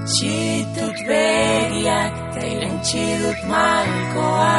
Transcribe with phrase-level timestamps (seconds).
[0.00, 3.04] Itxi dut begiak, ta irentxi
[3.50, 4.56] malkoa.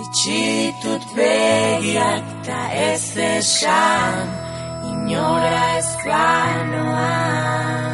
[0.00, 0.44] Itxi
[0.82, 4.28] dut begiak, ta ez esan,
[4.92, 7.85] inora ez planoa.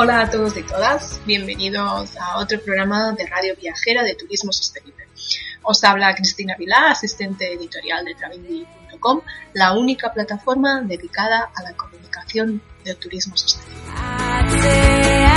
[0.00, 5.08] Hola a todos y todas, bienvenidos a otro programa de Radio Viajera de Turismo Sostenible.
[5.64, 9.22] Os habla Cristina Vilá, asistente editorial de Travindy.com,
[9.54, 15.27] la única plataforma dedicada a la comunicación del turismo sostenible.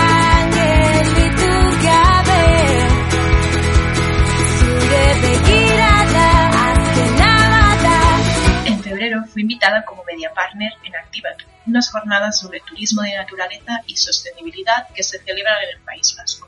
[9.22, 13.96] Febrero fui invitada como media partner en Activatur, unas jornadas sobre turismo de naturaleza y
[13.96, 16.48] sostenibilidad que se celebran en el País Vasco.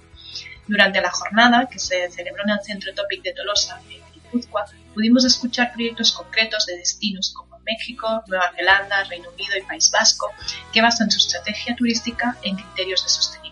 [0.67, 5.25] Durante la jornada, que se celebró en el Centro Topic de Tolosa, en Guipúzcoa, pudimos
[5.25, 10.31] escuchar proyectos concretos de destinos como México, Nueva Zelanda, Reino Unido y País Vasco,
[10.71, 13.43] que basan su estrategia turística en criterios de sostenibilidad.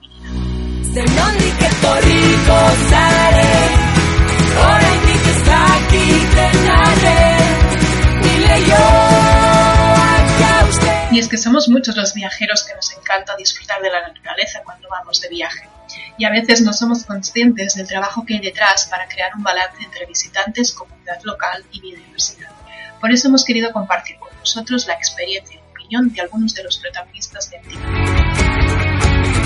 [11.11, 14.87] Y es que somos muchos los viajeros que nos encanta disfrutar de la naturaleza cuando
[14.89, 15.67] vamos de viaje.
[16.17, 19.83] Y a veces no somos conscientes del trabajo que hay detrás para crear un balance
[19.83, 22.51] entre visitantes, comunidad local y biodiversidad.
[23.01, 26.77] Por eso hemos querido compartir con vosotros la experiencia y opinión de algunos de los
[26.77, 29.40] protagonistas de Activa.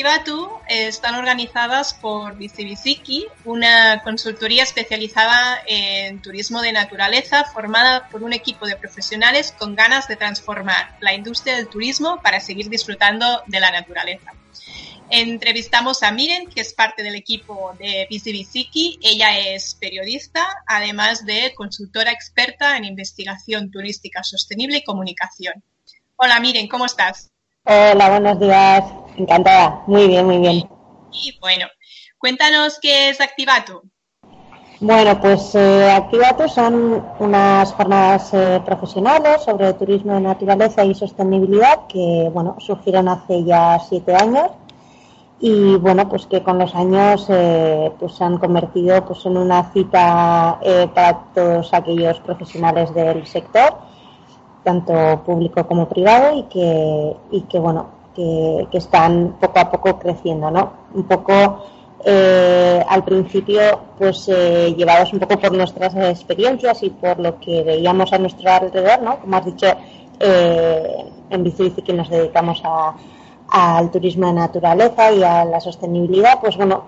[0.00, 8.22] Activatu eh, están organizadas por Bicibiciki, una consultoría especializada en turismo de naturaleza formada por
[8.22, 13.42] un equipo de profesionales con ganas de transformar la industria del turismo para seguir disfrutando
[13.46, 14.32] de la naturaleza.
[15.10, 18.98] Entrevistamos a Miren, que es parte del equipo de Bicibiciki.
[19.02, 25.62] Ella es periodista, además de consultora experta en investigación turística sostenible y comunicación.
[26.16, 27.28] Hola Miren, ¿cómo estás?
[27.64, 28.84] Hola, buenos días.
[29.20, 29.82] Encantada.
[29.86, 30.68] Muy bien, muy bien.
[31.12, 31.66] Y bueno,
[32.18, 33.82] cuéntanos qué es Activatu.
[34.80, 41.86] Bueno, pues eh, Activato son unas jornadas eh, profesionales sobre turismo de naturaleza y sostenibilidad
[41.86, 44.52] que, bueno, surgieron hace ya siete años
[45.38, 49.70] y, bueno, pues que con los años eh, pues se han convertido pues en una
[49.72, 53.76] cita eh, para todos aquellos profesionales del sector
[54.64, 57.99] tanto público como privado y que, y que bueno,
[58.70, 60.72] que, están poco a poco creciendo, ¿no?
[60.94, 61.64] Un poco
[62.04, 63.60] eh, al principio,
[63.98, 68.50] pues eh, llevados un poco por nuestras experiencias y por lo que veíamos a nuestro
[68.50, 69.20] alrededor, ¿no?
[69.20, 69.66] Como has dicho,
[70.18, 72.62] eh, en Bici que nos dedicamos
[73.52, 76.84] al turismo de naturaleza y a la sostenibilidad, pues bueno,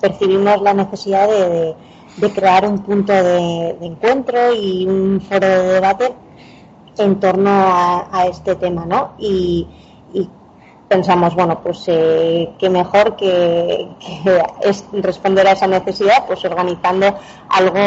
[0.00, 1.74] percibimos la necesidad de,
[2.34, 6.12] crear un punto de, encuentro y un foro de debate
[6.98, 9.12] en torno a, este tema, ¿no?
[9.18, 9.66] Y,
[10.88, 13.88] pensamos, bueno, pues eh, qué mejor que,
[14.62, 17.14] es responder a esa necesidad, pues organizando
[17.50, 17.78] algo,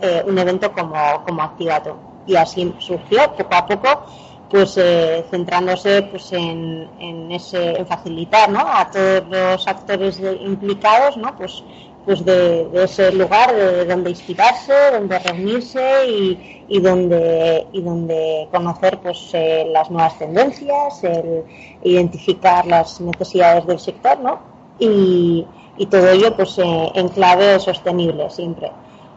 [0.00, 0.96] eh, un evento como,
[1.26, 1.96] como Activato.
[2.26, 4.06] Y así surgió poco a poco,
[4.48, 8.60] pues eh, centrándose pues en, en, ese, en facilitar ¿no?
[8.60, 11.34] a todos los actores implicados, ¿no?
[11.36, 11.62] pues
[12.04, 18.98] pues de, ese lugar de donde inspirarse, donde reunirse y, y donde y donde conocer
[18.98, 21.44] pues eh, las nuevas tendencias, el
[21.82, 24.38] identificar las necesidades del sector, ¿no?
[24.78, 25.46] Y,
[25.78, 28.70] y todo ello pues eh, en clave sostenible siempre.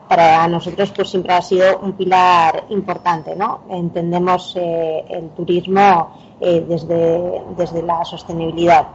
[0.07, 3.61] Para nosotros pues siempre ha sido un pilar importante, ¿no?
[3.69, 8.87] Entendemos eh, el turismo desde, desde la sostenibilidad.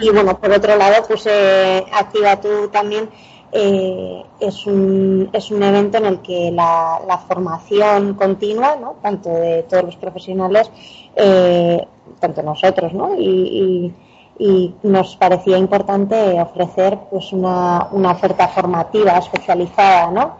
[0.00, 3.08] Y bueno, por otro lado, pues eh, Activa Tú también
[3.52, 8.96] eh, es, un, es un evento en el que la, formación continua, ¿no?
[9.02, 10.70] tanto de todos los profesionales,
[11.14, 11.86] eh,
[12.20, 13.14] tanto nosotros, ¿no?
[13.18, 13.92] Y,
[14.82, 20.36] nos parecía importante ofrecer pues una, una oferta formativa especializada, ¿no?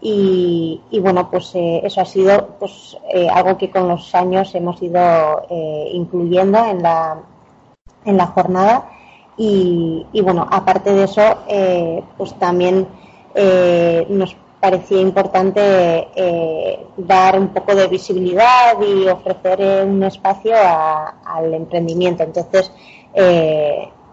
[0.00, 2.96] Y, y, bueno pues eh, eso ha sido pues
[3.30, 5.46] algo que con los años hemos ido
[5.92, 7.18] incluyendo en la
[8.04, 8.90] en la jornada
[9.36, 12.86] y, bueno, aparte de eso, eh, pues también
[13.34, 15.60] eh, nos parecía importante
[16.14, 20.54] eh, dar un poco de visibilidad y ofrecer un espacio
[21.24, 22.22] al emprendimiento.
[22.22, 22.70] Entonces,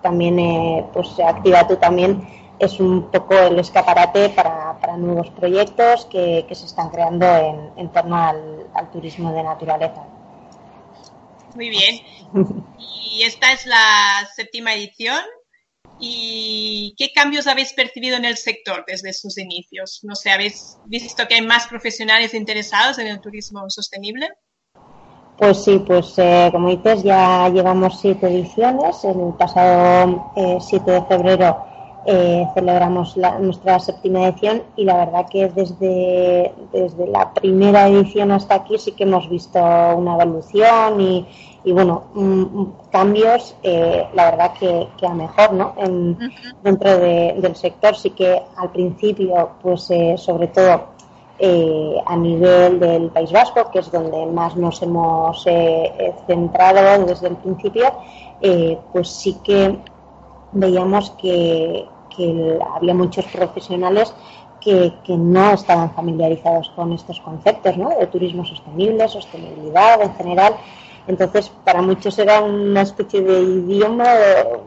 [0.01, 2.27] también, pues Activa tú también
[2.59, 7.25] es un poco el escaparate para, nuevos proyectos que, se están creando
[7.77, 10.03] en, torno al turismo de naturaleza.
[11.56, 12.01] Muy bien.
[12.80, 15.19] Y esta es la séptima edición.
[16.00, 20.00] ¿Y qué cambios habéis percibido en el sector desde sus inicios?
[20.03, 24.30] No sé, ¿habéis visto que hay más profesionales interesados en el turismo sostenible?
[25.38, 29.03] Pues sí, pues eh, como dices, ya llevamos siete ediciones.
[29.03, 31.70] El pasado 7 eh, de febrero
[32.06, 38.56] eh, celebramos nuestra séptima edición y la verdad que desde, desde la primera edición hasta
[38.56, 41.27] aquí sí que hemos visto una evolución y,
[41.63, 42.03] y bueno,
[42.92, 45.74] cambios, eh, la verdad que, que, a mejor, ¿no?
[45.77, 46.18] En,
[46.63, 50.86] Dentro del sector sí que al principio, pues eh, sobre todo
[51.38, 55.44] eh, a nivel del País Vasco, que es donde más nos hemos
[56.25, 57.94] centrado desde el principio,
[58.92, 59.77] pues sí que
[60.51, 61.88] veíamos que,
[62.75, 64.13] había muchos profesionales
[64.59, 67.89] que, no estaban familiarizados con estos conceptos ¿no?
[67.89, 70.56] de turismo sostenible, sostenibilidad en general.
[71.07, 74.06] Entonces, para muchos era una especie de idioma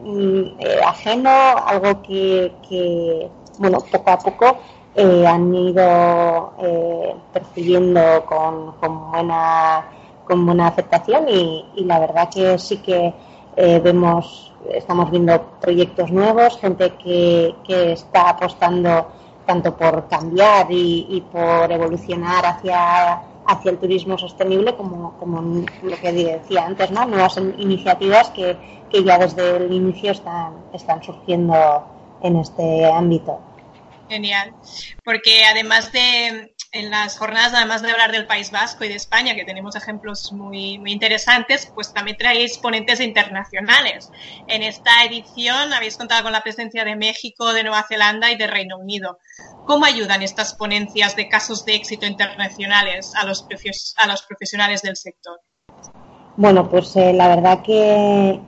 [0.03, 1.29] mm, eh, ajeno,
[1.65, 4.57] algo que, bueno, poco a poco
[4.95, 9.85] eh, han ido eh, percibiendo con, con, buena,
[10.25, 13.13] con buena aceptación y, y la verdad que sí que
[13.55, 19.11] vemos estamos viendo proyectos nuevos, gente que, que está apostando
[19.45, 26.11] tanto por cambiar y, por evolucionar hacia, hacia el turismo sostenible como, como lo que
[26.11, 27.05] decía antes, ¿no?
[27.05, 28.57] nuevas iniciativas que,
[28.89, 31.87] que ya desde el inicio están, están surgiendo
[32.21, 33.39] en este ámbito.
[34.09, 34.53] Genial,
[35.03, 39.33] porque además de en las jornadas, además de hablar del País Vasco y de España,
[39.33, 44.11] que tenemos ejemplos muy, muy interesantes, pues también traéis ponentes internacionales.
[44.47, 48.47] En esta edición habéis contado con la presencia de México, de Nueva Zelanda y de
[48.47, 49.19] Reino Unido.
[49.65, 53.47] ¿Cómo ayudan estas ponencias de casos de éxito internacionales a los,
[53.95, 55.39] a los profesionales del sector?
[56.35, 58.41] Bueno, pues eh, la verdad que,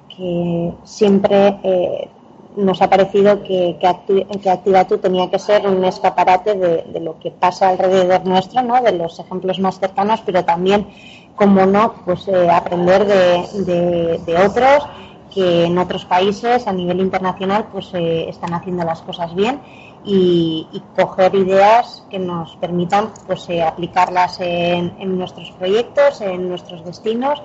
[0.83, 2.09] siempre eh,
[2.57, 7.69] nos ha parecido que, que, Activatu tenía que ser un escaparate de, lo que pasa
[7.69, 8.81] alrededor nuestro, ¿no?
[8.81, 10.87] de los ejemplos más cercanos, pero también,
[11.35, 14.87] como no, pues eh, aprender de, de, otros
[15.31, 19.59] que en otros países a nivel internacional pues eh, están haciendo las cosas bien
[20.03, 26.83] y, coger ideas que nos permitan pues eh, aplicarlas en, en, nuestros proyectos, en nuestros
[26.83, 27.39] destinos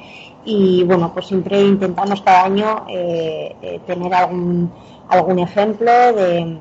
[0.44, 2.86] y bueno pues siempre intentamos cada año
[3.86, 4.70] tener algún
[5.12, 6.58] algún ejemplo de,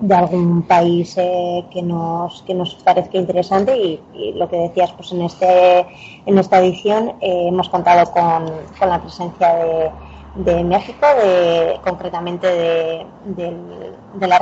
[0.00, 5.12] de algún país eh, que nos que nos parezca interesante y, lo que decías pues
[5.12, 5.86] en este
[6.26, 9.90] en esta edición eh, hemos contado con, con, la presencia de,
[10.36, 13.06] de México de concretamente de,
[14.14, 14.38] de, la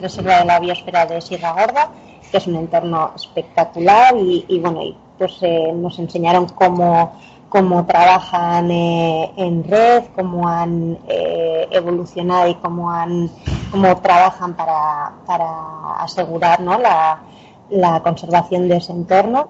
[0.00, 1.90] reserva de la biosfera de Sierra Gorda
[2.30, 7.12] que es un entorno espectacular y, bueno y pues eh, nos enseñaron cómo
[7.48, 13.30] cómo trabajan eh, en red, cómo han eh, evolucionado y cómo han
[13.70, 16.78] cómo trabajan para, para asegurar ¿no?
[16.78, 17.20] la,
[17.70, 19.48] la, conservación de ese entorno.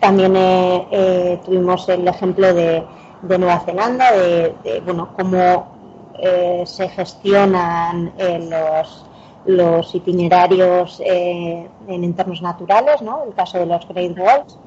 [0.00, 2.84] También eh, tuvimos el ejemplo de,
[3.22, 9.06] Nueva Zelanda, de, bueno, cómo eh, se gestionan los,
[9.46, 13.22] los itinerarios en entornos naturales, ¿no?
[13.24, 14.58] el caso de los Great Walls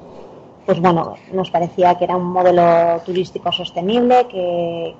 [0.68, 4.94] pues bueno, nos parecía que era un modelo turístico sostenible, que,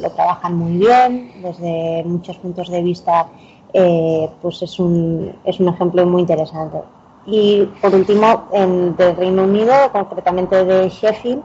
[0.00, 3.26] lo trabajan muy bien, desde muchos puntos de vista,
[3.72, 6.78] eh, pues es un, es un ejemplo muy interesante.
[7.26, 11.42] Y por último, en, del Reino Unido, concretamente de Sheffield,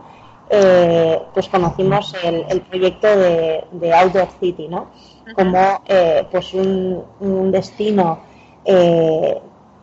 [0.51, 4.91] eh, pues conocimos el, proyecto de, Outdoor City, ¿no?
[5.35, 8.19] Como eh, pues un, un destino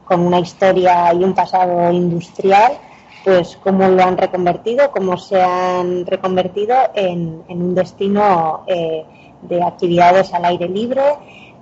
[0.05, 2.79] con una historia y un pasado industrial
[3.25, 9.05] pues cómo lo han reconvertido, cómo se han reconvertido en, un destino eh,
[9.43, 11.03] de actividades al aire libre,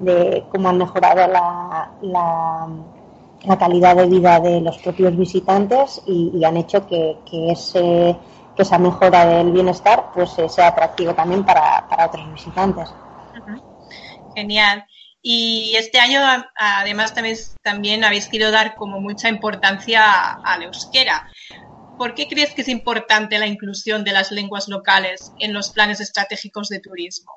[0.01, 6.57] de cómo han mejorado la, la, calidad de vida de los propios visitantes y, han
[6.57, 8.17] hecho que, ese,
[8.57, 12.93] que esa mejora del bienestar pues eh, sea atractivo también para, para otros visitantes.
[14.35, 14.85] Genial.
[15.23, 16.21] Y este año,
[16.57, 17.15] además,
[17.63, 21.29] también, habéis querido dar como mucha importancia al euskera.
[21.97, 26.01] ¿Por qué crees que es importante la inclusión de las lenguas locales en los planes
[26.01, 27.31] estratégicos de turismo?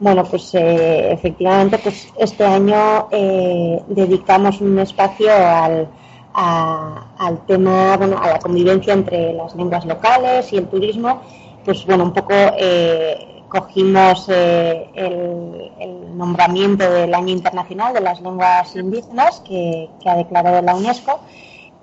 [0.00, 5.88] Bueno, pues eh, efectivamente, pues este año eh, dedicamos un espacio al,
[6.34, 11.22] al tema, bueno, a la convivencia entre las lenguas locales y el turismo.
[11.64, 18.74] Pues bueno, un poco eh, cogimos eh, el, nombramiento del Año Internacional de las Lenguas
[18.74, 21.20] Indígenas que, ha declarado la UNESCO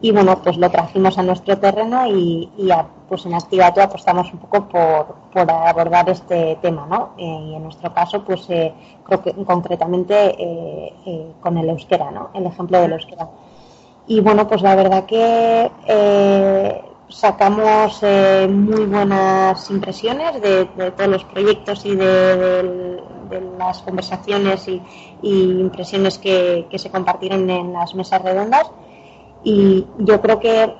[0.01, 2.50] y bueno, pues lo trajimos a nuestro terreno y,
[3.07, 7.12] pues en Activato apostamos un poco por, abordar este tema, ¿no?
[7.17, 8.74] Eh, y en nuestro caso, pues eh,
[9.05, 10.93] creo que concretamente
[11.39, 12.29] con el euskera, ¿no?
[12.34, 13.29] El ejemplo del euskera.
[14.05, 15.72] Y bueno, pues la verdad que
[17.09, 23.01] sacamos eh, muy buenas impresiones de, todos los proyectos y de,
[23.57, 24.81] las conversaciones y,
[25.21, 28.69] impresiones que, se compartieron en las mesas redondas.
[29.43, 30.74] Y yo creo que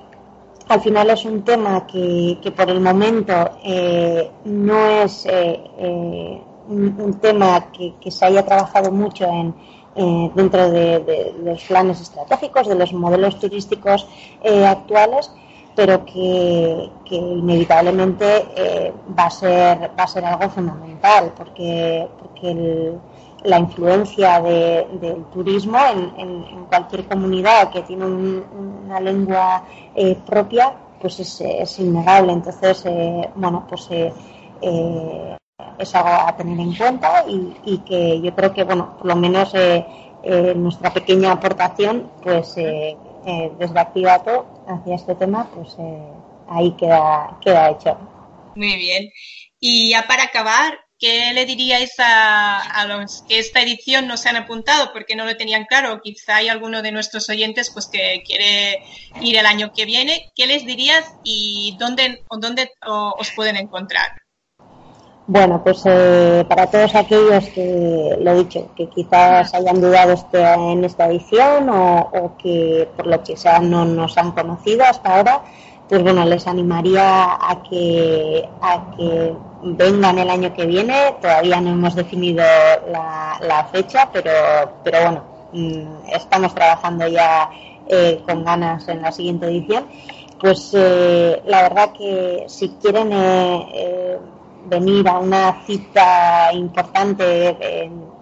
[0.67, 7.72] al final es un tema que, por el momento eh, no es eh, un, tema
[7.72, 9.53] que, se haya trabajado mucho en,
[10.36, 14.08] dentro de, los planes estratégicos, de los modelos turísticos
[14.44, 15.32] actuales
[15.75, 22.94] pero que, inevitablemente eh, va, a ser, va a ser algo fundamental, porque, porque
[23.44, 25.77] la influencia del turismo
[26.17, 32.34] en, cualquier comunidad que tiene una lengua eh, propia, pues es, innegable.
[32.34, 33.89] Entonces, eh, bueno, pues
[35.77, 39.53] es algo a tener en cuenta y, que yo creo que, bueno, por lo menos
[40.55, 42.55] nuestra pequeña aportación, pues
[43.25, 43.51] eh,
[44.67, 46.13] hacia este tema, pues eh,
[46.48, 47.98] ahí queda, queda hecho.
[48.55, 49.10] Muy bien.
[49.60, 54.36] Y ya para acabar, ¿qué le diríais a, los que esta edición no se han
[54.36, 56.01] apuntado porque no lo tenían claro?
[56.01, 58.84] Quizá hay alguno de nuestros oyentes pues que quiere
[59.22, 60.32] ir el año que viene.
[60.36, 64.25] ¿Qué les dirías y dónde, dónde os pueden encontrar?
[65.27, 70.84] Bueno, pues eh, para todos aquellos que, lo dicho, que quizás hayan dudado este, en
[70.84, 75.41] esta edición o, que por lo que sea no nos han conocido hasta ahora,
[75.89, 81.15] pues bueno, les animaría a que, a que vengan el año que viene.
[81.20, 82.44] Todavía no hemos definido
[82.91, 84.32] la, fecha, pero,
[84.84, 87.50] pero bueno, mm, estamos trabajando ya
[87.88, 89.88] eh, con ganas en la siguiente edición.
[90.39, 93.12] Pues eh, la verdad que si quieren
[94.65, 97.57] venir a una cita importante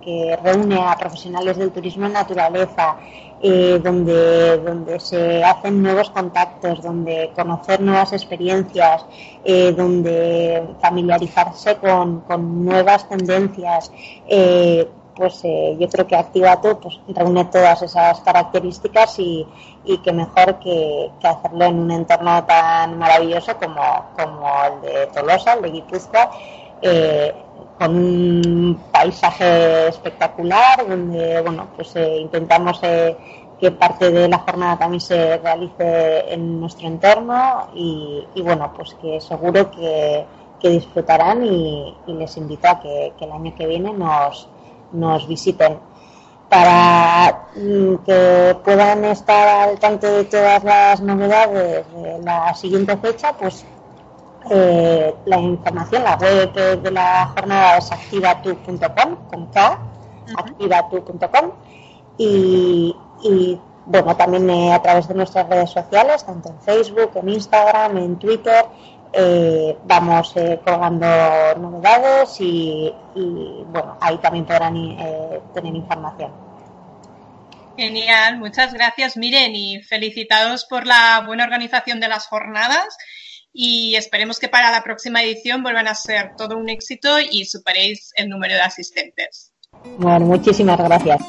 [0.03, 2.97] que reúne a profesionales del turismo en naturaleza,
[3.45, 9.05] eh, donde, donde se hacen nuevos contactos, donde conocer nuevas experiencias,
[9.43, 12.23] eh, donde familiarizarse con,
[12.63, 13.91] nuevas tendencias,
[14.27, 19.45] eh, pues eh, yo creo que Activato pues, reúne todas esas características y,
[19.85, 25.53] y que mejor que, hacerlo en un entorno tan maravilloso como, como el de Tolosa,
[25.53, 26.31] el de Guipúzcoa,
[26.81, 27.33] eh,
[27.77, 35.01] con un paisaje espectacular donde bueno pues eh, intentamos que parte de la jornada también
[35.01, 40.25] se realice en nuestro entorno y, bueno pues que seguro que,
[40.61, 44.47] disfrutarán y, les invito a que el año que viene nos
[44.93, 45.79] nos visiten
[46.49, 53.33] para mm, que puedan estar al tanto de todas las novedades de la siguiente fecha,
[53.33, 53.65] pues
[54.49, 59.79] eh, la información, la web de la jornada es activatu.com, con K,
[60.37, 61.51] activatu.com,
[62.17, 67.29] y, y, bueno, también eh, a través de nuestras redes sociales, tanto en Facebook, en
[67.29, 68.65] Instagram, en Twitter,
[69.13, 71.05] eh, vamos eh, colgando
[71.57, 72.91] novedades y,
[73.67, 76.31] bueno, ahí también podrán eh, tener información.
[77.77, 82.97] Genial, muchas gracias Miren y felicitados por la buena organización de las jornadas
[83.51, 88.11] y esperemos que para la próxima edición vuelvan a ser todo un éxito y superéis
[88.15, 89.51] el número de asistentes.
[89.97, 91.21] Bueno, muchísimas gracias.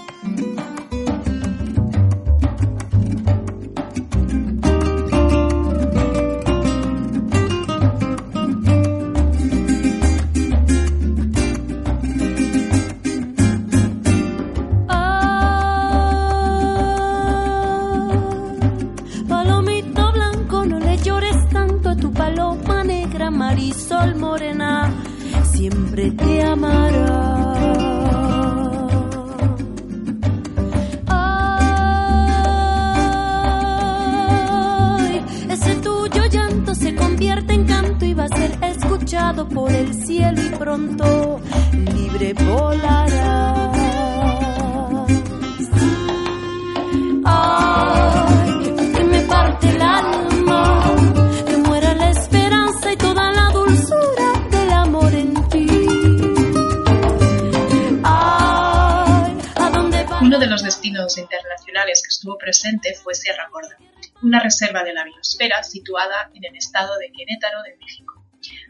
[64.84, 68.24] De la biosfera situada en el estado de Querétaro de México.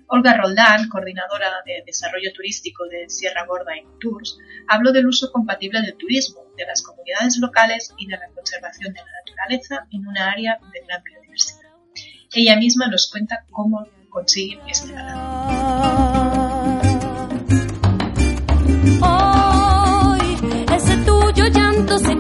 [0.07, 5.81] Olga Roldán, coordinadora de desarrollo turístico de Sierra Gorda en Tours, habló del uso compatible
[5.83, 10.31] del turismo, de las comunidades locales y de la conservación de la naturaleza en una
[10.31, 11.71] área de gran biodiversidad.
[12.33, 16.05] Ella misma nos cuenta cómo consigue este balance.
[21.99, 22.17] se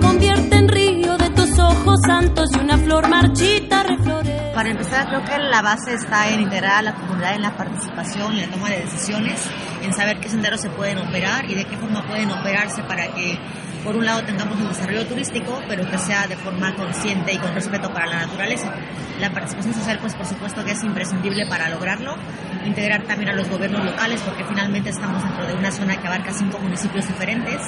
[2.15, 4.53] ojos santos y una flor marchita reflorece.
[4.55, 8.37] Para empezar, creo que la base está en integrar a la comunidad en la participación
[8.37, 9.41] y la toma de decisiones,
[9.83, 13.39] en saber qué senderos se pueden operar y de qué forma pueden operarse para que
[13.83, 17.55] por un lado tengamos un desarrollo turístico, pero que sea de forma consciente y con
[17.55, 18.73] respeto para la naturaleza.
[19.21, 22.17] La participación social, pues por supuesto que es imprescindible para lograrlo.
[22.65, 26.33] Integrar también a los gobiernos locales, porque finalmente estamos dentro de una zona que abarca
[26.33, 27.61] cinco municipios diferentes.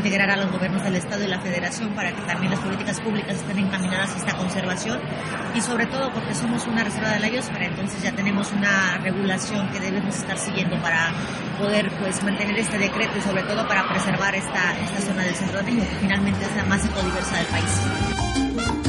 [0.00, 3.36] Integrar a los gobiernos del Estado y la Federación para que también las políticas públicas
[3.36, 4.98] estén encaminadas a esta conservación.
[5.54, 9.68] Y sobre todo porque somos una reserva de la biosfera, entonces ya tenemos una regulación
[9.68, 11.12] que debemos estar siguiendo para
[11.58, 15.60] poder pues mantener este decreto y sobre todo para preservar esta, esta zona del centro
[15.66, 18.79] que finalmente es la más ecodiversa del país.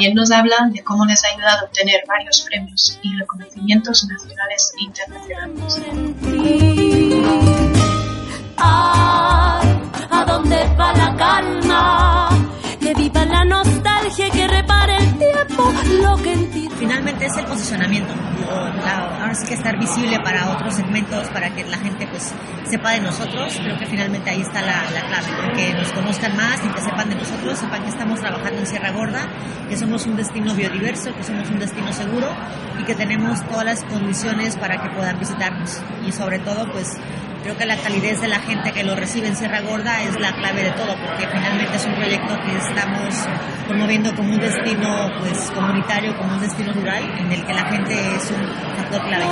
[0.00, 4.72] También nos hablan de cómo les ha ayudado a obtener varios premios y reconocimientos nacionales
[4.78, 5.82] e internacionales.
[8.56, 12.19] ¿A dónde va la calma?
[16.02, 16.40] Lo que
[16.80, 18.10] Finalmente es el posicionamiento,
[18.50, 22.32] ahora sí que estar visible para otros segmentos, para que la gente pues
[22.64, 26.58] sepa de nosotros, creo que finalmente ahí está la, la clave, que nos conozcan más
[26.64, 29.28] y que sepan de nosotros, sepan que estamos trabajando en Sierra Gorda,
[29.68, 32.28] que somos un destino biodiverso, que somos un destino seguro
[32.80, 35.82] y que tenemos todas las condiciones para que puedan visitarnos.
[36.08, 36.96] Y sobre todo pues
[37.42, 40.34] Creo que la calidez de la gente que lo recibe en Sierra Gorda es la
[40.34, 43.14] clave de todo, porque finalmente es un proyecto que estamos
[43.66, 47.94] promoviendo como un destino pues comunitario, como un destino rural, en el que la gente
[47.94, 49.24] es un factor clave.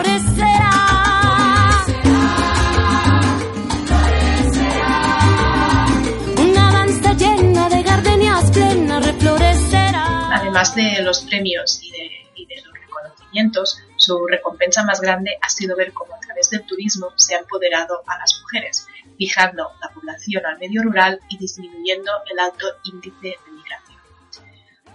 [6.39, 10.35] Una danza llena de gardenias plenas reflorecerá.
[10.35, 15.49] Además de los premios y de, y de los reconocimientos, su recompensa más grande ha
[15.51, 18.87] sido ver cómo través del turismo se ha empoderado a las mujeres,
[19.17, 23.99] fijando la población al medio rural y disminuyendo el alto índice de migración.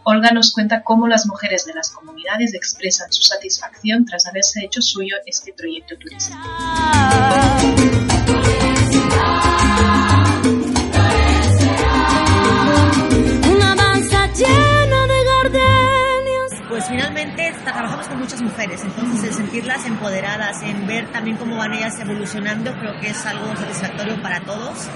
[0.03, 4.81] Olga nos cuenta cómo las mujeres de las comunidades expresan su satisfacción tras haberse hecho
[4.81, 6.37] suyo este proyecto turístico.
[17.35, 21.99] Finalmente trabajamos con muchas mujeres, entonces el sentirlas empoderadas, en ver también cómo van ellas
[21.99, 24.89] evolucionando, creo que es algo satisfactorio para todos.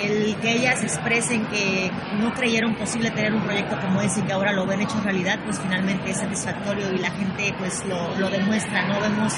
[0.00, 4.32] El que ellas expresen que no creyeron posible tener un proyecto como ese y que
[4.32, 8.30] ahora lo ven hecho realidad, pues finalmente es satisfactorio y la gente pues lo, lo
[8.30, 9.00] demuestra, ¿no?
[9.00, 9.34] Vemos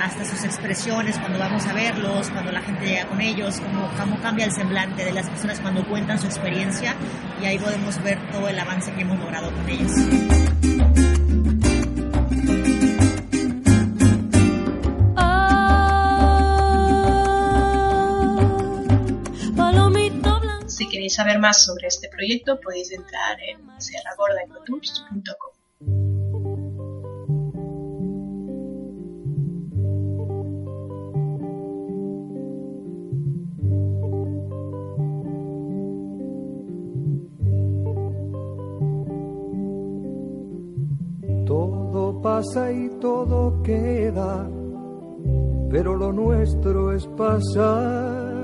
[0.00, 4.20] hasta sus expresiones cuando vamos a verlos, cuando la gente llega con ellos, cómo, cómo
[4.20, 6.94] cambia el semblante de las personas cuando cuentan su experiencia
[7.40, 11.23] y ahí podemos ver todo el avance que hemos logrado con ellos.
[20.88, 25.54] Queréis saber más sobre este proyecto podéis entrar en serragordaecotours.com.
[41.46, 44.48] Todo pasa y todo queda,
[45.70, 48.43] pero lo nuestro es pasar,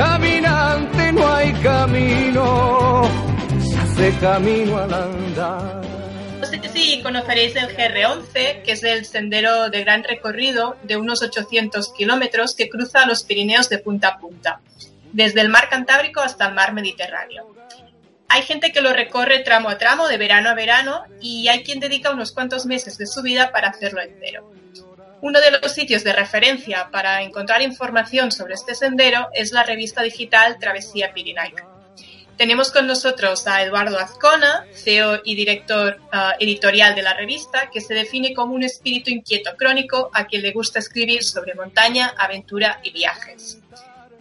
[0.00, 3.02] caminante no hay camino,
[3.60, 5.82] se hace camino al andar.
[6.40, 11.22] No sé si conoceréis el GR11, que es el sendero de gran recorrido de unos
[11.22, 14.60] 800 kilómetros que cruza los Pirineos de punta a punta,
[15.12, 17.54] desde el mar Cantábrico hasta el mar Mediterráneo.
[18.28, 21.78] Hay gente que lo recorre tramo a tramo, de verano a verano, y hay quien
[21.78, 24.50] dedica unos cuantos meses de su vida para hacerlo entero.
[25.22, 30.02] Uno de los sitios de referencia para encontrar información sobre este sendero es la revista
[30.02, 31.66] digital Travesía Pirinaica.
[32.38, 37.82] Tenemos con nosotros a Eduardo Azcona, CEO y director uh, editorial de la revista, que
[37.82, 42.80] se define como un espíritu inquieto crónico a quien le gusta escribir sobre montaña, aventura
[42.82, 43.58] y viajes.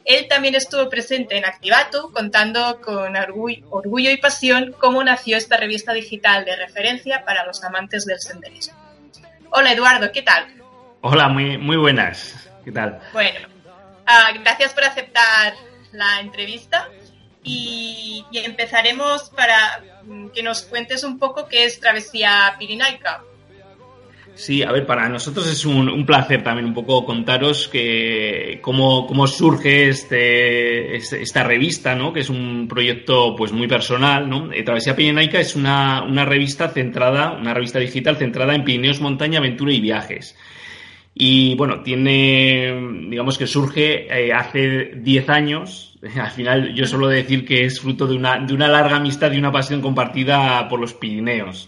[0.03, 5.93] Él también estuvo presente en Activatu, contando con orgullo y pasión cómo nació esta revista
[5.93, 8.77] digital de referencia para los amantes del senderismo.
[9.51, 10.58] Hola Eduardo, ¿qué tal?
[11.01, 12.49] Hola, muy, muy buenas.
[12.65, 12.99] ¿Qué tal?
[13.13, 13.39] Bueno,
[14.05, 15.53] uh, gracias por aceptar
[15.93, 16.89] la entrevista
[17.43, 19.81] y, y, empezaremos para
[20.33, 23.21] que nos cuentes un poco qué es Travesía Pirinaica.
[24.35, 29.05] Sí, a ver, para nosotros es un, un placer también un poco contaros que cómo,
[29.07, 32.13] cómo surge este, este, esta revista, ¿no?
[32.13, 34.51] Que es un proyecto pues muy personal, ¿no?
[34.51, 39.39] Eh, Travesía Pirinaica es una, una revista centrada, una revista digital centrada en Pirineos, montaña,
[39.39, 40.37] aventura y viajes.
[41.21, 42.73] Y bueno, tiene,
[43.09, 45.99] digamos que surge eh, hace 10 años.
[46.15, 49.37] Al final yo suelo decir que es fruto de una, de una larga amistad y
[49.37, 51.67] una pasión compartida por los Pirineos.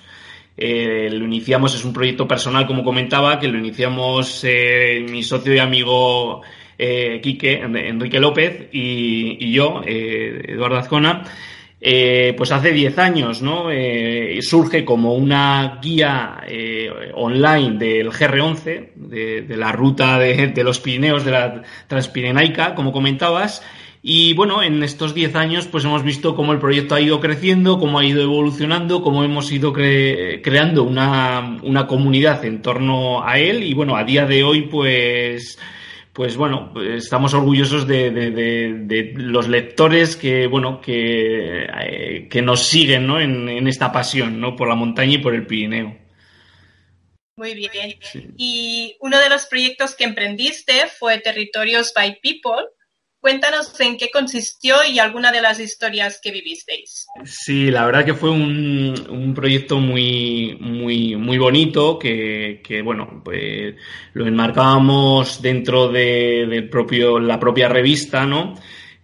[0.56, 5.54] Eh, lo iniciamos, es un proyecto personal, como comentaba, que lo iniciamos eh, mi socio
[5.54, 6.42] y amigo
[6.78, 11.24] Quique, Enrique López, y, y yo, Eduardo Azcona.
[11.84, 13.72] Eh, pues hace 10 años, ¿no?
[13.72, 20.64] Eh, surge como una guía eh, online del GR11, de, de la ruta de, de,
[20.64, 23.64] los Pirineos, de la Transpirenaica, como comentabas.
[24.04, 27.80] Y bueno, en estos 10 años, pues hemos visto cómo el proyecto ha ido creciendo,
[27.80, 33.40] cómo ha ido evolucionando, cómo hemos ido cre creando una, una comunidad en torno a
[33.40, 33.64] él.
[33.64, 35.58] Y bueno, a día de hoy, pues
[36.14, 42.42] pues bueno, estamos orgullosos de, de, de, de, los lectores que, bueno, que, eh, que
[42.42, 43.20] nos siguen ¿no?
[43.20, 44.56] en, en, esta pasión ¿no?
[44.56, 45.98] por la montaña y por el Pirineo.
[47.38, 47.96] Muy bien.
[48.02, 48.28] Sí.
[48.38, 52.68] Y uno de los proyectos que emprendiste fue Territorios by People.
[53.22, 57.06] Cuéntanos en qué consistió y alguna de las historias que vivisteis.
[57.24, 63.22] Sí, la verdad que fue un, un proyecto muy, muy, muy bonito que, que bueno,
[63.24, 63.76] pues
[64.14, 68.56] lo enmarcábamos dentro de, de propio, la propia revista, ¿no?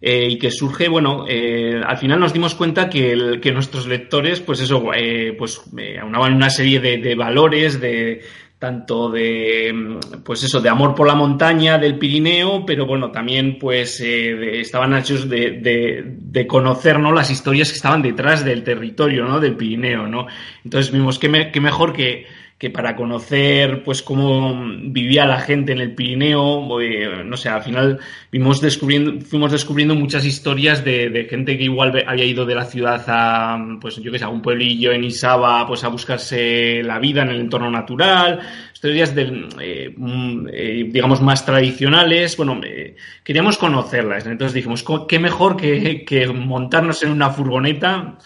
[0.01, 4.39] Eh, y que surge, bueno, eh, al final nos dimos cuenta que, que nuestros lectores,
[4.41, 5.61] pues eso, eh, pues
[6.01, 8.21] aunaban una serie de, de valores, de,
[8.59, 14.01] tanto de, pues eso, de amor por la montaña del Pirineo, pero bueno, también pues
[14.01, 15.59] eh, estaban hechos de,
[16.19, 17.11] de, conocer, ¿no?
[17.11, 19.39] Las historias que estaban detrás del territorio, ¿no?
[19.39, 20.25] Del Pirineo, ¿no?
[20.63, 22.25] Entonces vimos que, mejor que,
[22.57, 27.61] que para conocer pues cómo vivía la gente en el Pirineo, eh, no sé, al
[27.61, 27.99] final
[28.31, 33.03] vimos descubriendo, fuimos descubriendo muchas historias de, gente que igual había ido de la ciudad
[33.07, 37.21] a, pues yo que sé, a un pueblillo en Isaba, pues a buscarse la vida
[37.21, 38.39] en el entorno natural,
[38.73, 42.37] historias de, eh, mm, eh, digamos, más tradicionales.
[42.37, 42.59] Bueno,
[43.23, 48.17] queríamos conocerlas, entonces dijimos, qué mejor que, que montarnos en una furgoneta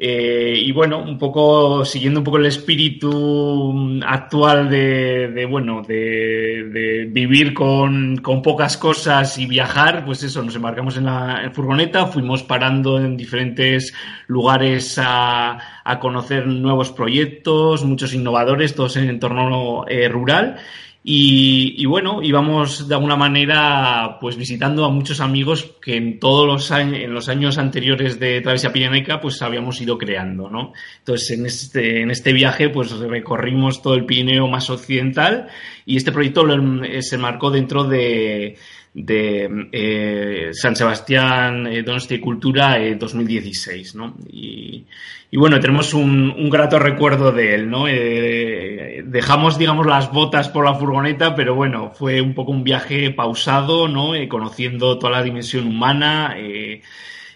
[0.00, 7.52] eh, y bueno, un poco siguiendo un poco el espíritu actual de, bueno, de, vivir
[7.52, 13.16] con, pocas cosas y viajar, pues eso, nos embarcamos en la furgoneta, fuimos parando en
[13.16, 13.92] diferentes
[14.28, 15.58] lugares a,
[16.00, 20.58] conocer nuevos proyectos, muchos innovadores, todos en el entorno eh, rural.
[21.04, 26.70] Y, bueno, íbamos de alguna manera pues visitando a muchos amigos que en todos los
[26.70, 30.72] años, en los años anteriores de Travesía Pirenaica pues habíamos ido creando, ¿no?
[30.98, 35.48] Entonces en este, en este viaje pues recorrimos todo el Pirineo más occidental
[35.86, 36.44] y este proyecto
[36.84, 38.58] eh, se marcó dentro de,
[39.04, 44.16] de eh, San Sebastián eh, Donostia Cultura 2016, ¿no?
[44.30, 44.86] Y,
[45.30, 47.86] y bueno, tenemos un, un, grato recuerdo de él, ¿no?
[47.86, 53.10] Eh, dejamos, digamos, las botas por la furgoneta, pero bueno, fue un poco un viaje
[53.10, 54.14] pausado, ¿no?
[54.14, 56.80] Eh, conociendo toda la dimensión humana, eh,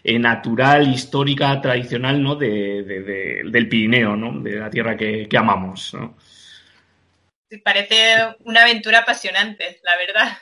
[0.03, 2.35] eh natural, histórica, tradicional, ¿no?
[2.35, 4.40] De, de, del Pirineo, ¿no?
[4.40, 6.16] De la tierra que, que amamos, ¿no?
[7.62, 10.38] Parece una aventura apasionante, la verdad.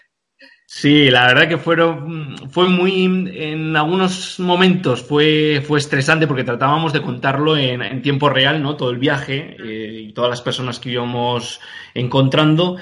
[0.72, 6.92] Sí, la verdad que fueron, fue muy, en algunos momentos fue, fue estresante porque tratábamos
[6.92, 8.76] de contarlo en, en tiempo real, ¿no?
[8.76, 11.60] Todo el viaje eh, y todas las personas que íbamos
[11.92, 12.76] encontrando,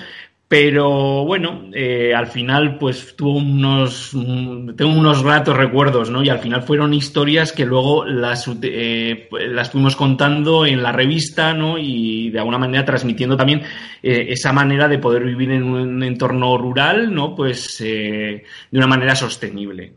[0.49, 6.23] pero bueno, eh, al final pues tuvo unos, tengo unos ratos recuerdos, ¿no?
[6.23, 11.53] Y al final fueron historias que luego las, eh, las fuimos contando en la revista,
[11.53, 11.77] ¿no?
[11.77, 13.61] Y de alguna manera transmitiendo también
[14.03, 17.35] eh, esa manera de poder vivir en un entorno rural, ¿no?
[17.35, 19.93] Pues de una manera sostenible.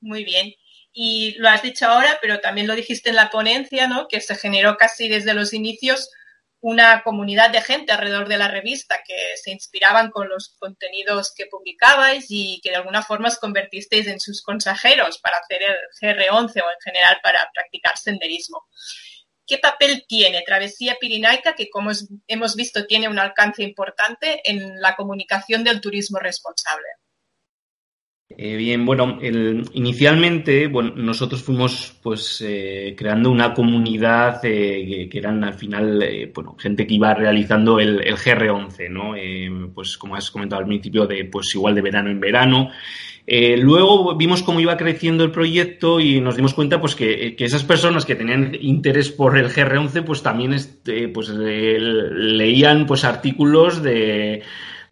[0.00, 0.52] Muy bien.
[0.92, 4.06] Y lo has dicho ahora, pero también lo dijiste en la ponencia, ¿no?
[4.06, 6.10] Que se generó casi desde los inicios
[6.60, 11.46] una comunidad de gente alrededor de la revista que se inspiraban con los contenidos que
[11.46, 16.62] publicabais y que de alguna forma os convertisteis en sus consejeros para hacer el GR11
[16.62, 18.64] o en general para practicar senderismo.
[19.46, 21.92] ¿Qué papel tiene Travesía Pirinaica, que como
[22.26, 26.88] hemos visto tiene un alcance importante en la comunicación del turismo responsable?
[28.28, 35.44] Eh, bien, bueno, inicialmente, bueno, nosotros fuimos pues eh, creando una comunidad eh, que eran
[35.44, 39.14] al final, bueno, gente que iba realizando el, GR11, ¿no?
[39.72, 42.70] pues como has comentado al principio, de pues igual de verano en verano.
[43.28, 47.62] luego vimos cómo iba creciendo el proyecto y nos dimos cuenta pues que, que esas
[47.62, 54.42] personas que tenían interés por el GR11 pues también este, pues leían pues artículos de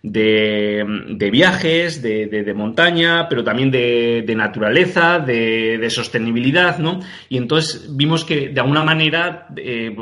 [0.05, 7.01] de, viajes, de, montaña, pero también de, naturaleza, de, sostenibilidad, ¿no?
[7.31, 9.97] Y entonces vimos que de alguna manera eh,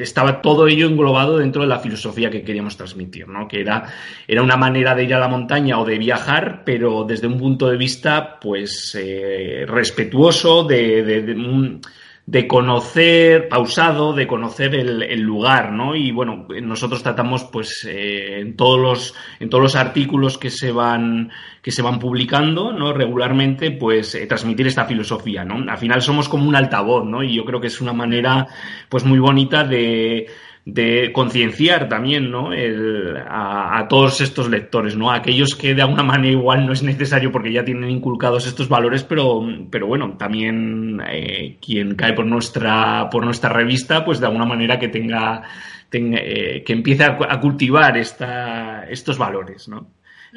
[0.00, 3.46] estaba todo ello englobado dentro de la filosofía que queríamos transmitir, ¿no?
[3.46, 3.92] Que era,
[4.26, 7.68] era una manera de ir a la montaña o de viajar, pero desde un punto
[7.68, 11.82] de vista, pues, eh, respetuoso, de, un
[12.24, 15.96] de conocer, pausado, de conocer el, lugar, ¿no?
[15.96, 20.70] Y bueno, nosotros tratamos, pues, eh, en todos los, en todos los artículos que se
[20.70, 22.92] van, que se van publicando, ¿no?
[22.92, 25.68] Regularmente, pues, eh, transmitir esta filosofía, ¿no?
[25.70, 27.24] Al final somos como un altavoz, ¿no?
[27.24, 28.46] Y yo creo que es una manera,
[28.88, 30.28] pues, muy bonita de,
[30.64, 32.50] de concienciar también ¿no?
[32.52, 35.10] a, todos estos lectores, ¿no?
[35.10, 39.02] aquellos que de alguna manera igual no es necesario porque ya tienen inculcados estos valores,
[39.02, 44.44] pero, pero bueno, también eh, quien cae por nuestra, por nuestra revista, pues de alguna
[44.44, 45.42] manera que tenga,
[45.90, 49.90] eh, que empiece a, cultivar esta, estos valores, ¿no?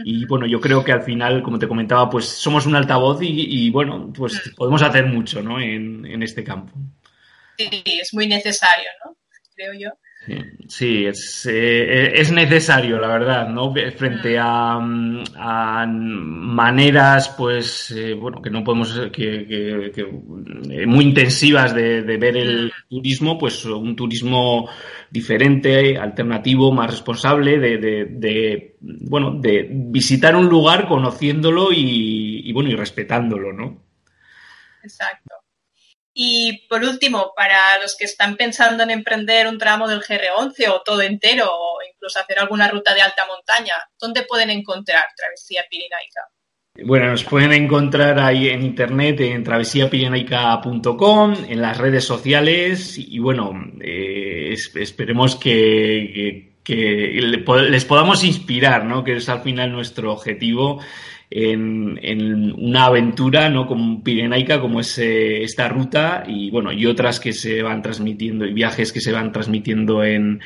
[0.04, 3.70] Y bueno, yo creo que al final, como te comentaba, pues somos un altavoz y,
[3.70, 5.58] bueno, pues podemos hacer mucho, ¿no?
[5.58, 6.74] En, en este campo.
[7.58, 9.16] Sí, es muy necesario, ¿no?
[9.56, 9.92] Creo yo.
[10.68, 13.72] Sí, es, eh, es necesario, la verdad, ¿no?
[13.96, 14.80] Frente a,
[15.86, 23.38] maneras, pues, eh, bueno, que no podemos, que, eh, muy intensivas de, ver el turismo,
[23.38, 24.68] pues un turismo
[25.12, 32.76] diferente, alternativo, más responsable, de, bueno, de visitar un lugar conociéndolo y, y, bueno, y
[32.76, 33.84] respetándolo, ¿no?
[34.84, 35.35] Exacto.
[36.18, 40.82] Y por último, para los que están pensando en emprender un tramo del GR11 o
[40.82, 46.22] todo entero o incluso hacer alguna ruta de alta montaña, ¿dónde pueden encontrar Travesía Pirenaica?
[46.86, 53.52] Bueno, nos pueden encontrar ahí en internet en travesiapirenaica.com, en las redes sociales y bueno,
[53.82, 59.04] eh, esperemos que, les podamos inspirar, ¿no?
[59.04, 60.82] Que es al final nuestro objetivo
[61.30, 63.68] en, una aventura, ¿no?
[63.68, 68.46] Como pirenaica, como es eh, esta ruta y bueno, y otras que se van transmitiendo
[68.46, 70.42] y viajes que se van transmitiendo en,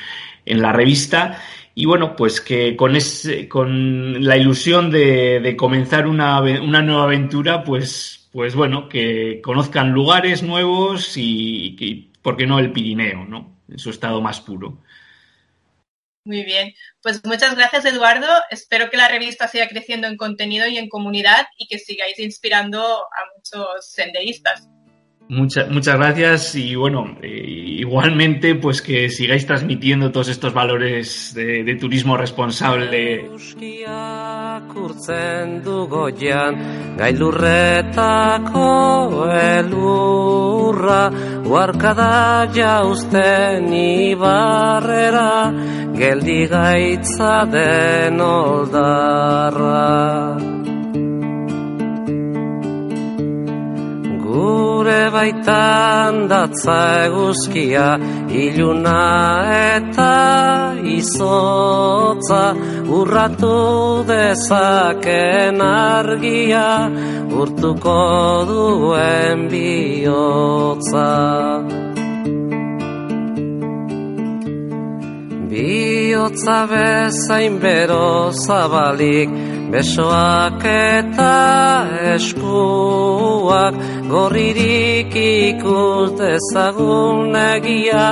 [0.46, 1.42] en la revista.
[1.76, 7.64] Y bueno, pues que con, ese, con la ilusión de, comenzar una, una, nueva aventura,
[7.64, 13.60] pues, pues bueno, que conozcan lugares nuevos y, y, ¿por qué no, el Pirineo, ¿no?
[13.70, 14.80] En su estado más puro.
[16.26, 18.28] Muy bien, pues muchas gracias Eduardo.
[18.52, 22.82] Espero que la revista siga creciendo en contenido y en comunidad y que sigáis inspirando
[22.82, 24.68] a muchos senderistas.
[25.32, 31.64] Muchas, muchas gracias y bueno, eh, igualmente pues que sigáis transmitiendo todos estos valores de,
[31.64, 33.30] de turismo responsable.
[46.00, 49.88] Geldi gaitza den oldarra.
[54.24, 57.90] Gure baitan datza eguzkia,
[58.44, 59.02] iluna
[59.76, 60.16] eta
[61.00, 62.44] izotza,
[63.00, 63.60] urratu
[64.14, 66.70] dezaken argia,
[67.42, 68.00] urtuko
[68.54, 71.10] duen bihotza.
[75.50, 79.30] Biotza bezain bero zabalik.
[79.74, 81.38] Besoak eta
[82.14, 83.74] eskuak
[84.12, 88.06] Gorririk ikus dezagun egia.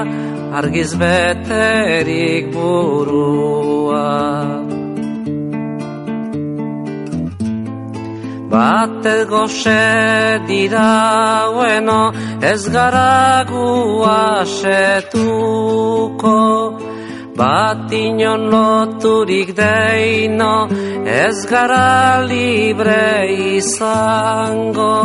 [0.57, 4.09] Argiz beterik burua.
[8.49, 9.85] Bate goxe
[10.47, 10.91] dira
[11.53, 11.99] bueno
[12.41, 14.77] Ez gara guasetuko
[17.37, 20.53] bat inon loturik deino
[21.05, 24.95] ez gara libre izango.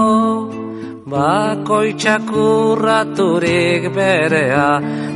[1.13, 4.71] Bakoitzak urraturik berea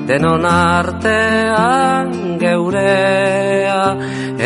[0.09, 3.81] denon artean geurea.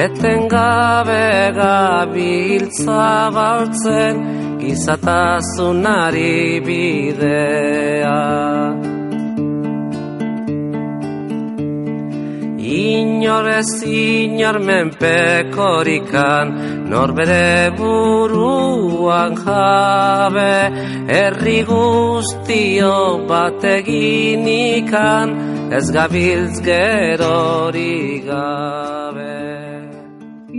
[0.05, 1.27] Eten gabe
[1.59, 4.15] gabiltza baltzen
[4.63, 8.19] gizatazunari bidea
[12.71, 16.47] Inorez inor menpekorikan
[16.87, 20.71] Norbere buruan jabe
[21.11, 25.35] Herri guztio bat eginikan
[25.75, 29.35] Ez gabiltz gerori gabe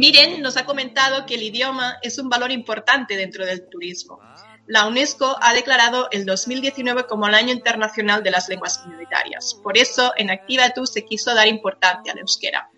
[0.01, 4.19] Miren nos ha comentado que el idioma es un valor importante dentro del turismo.
[4.67, 9.59] La UNESCO ha declarado el 2019 como el Año Internacional de las Lenguas Minoritarias.
[9.61, 12.69] Por eso, en Activa se quiso dar importancia al euskera.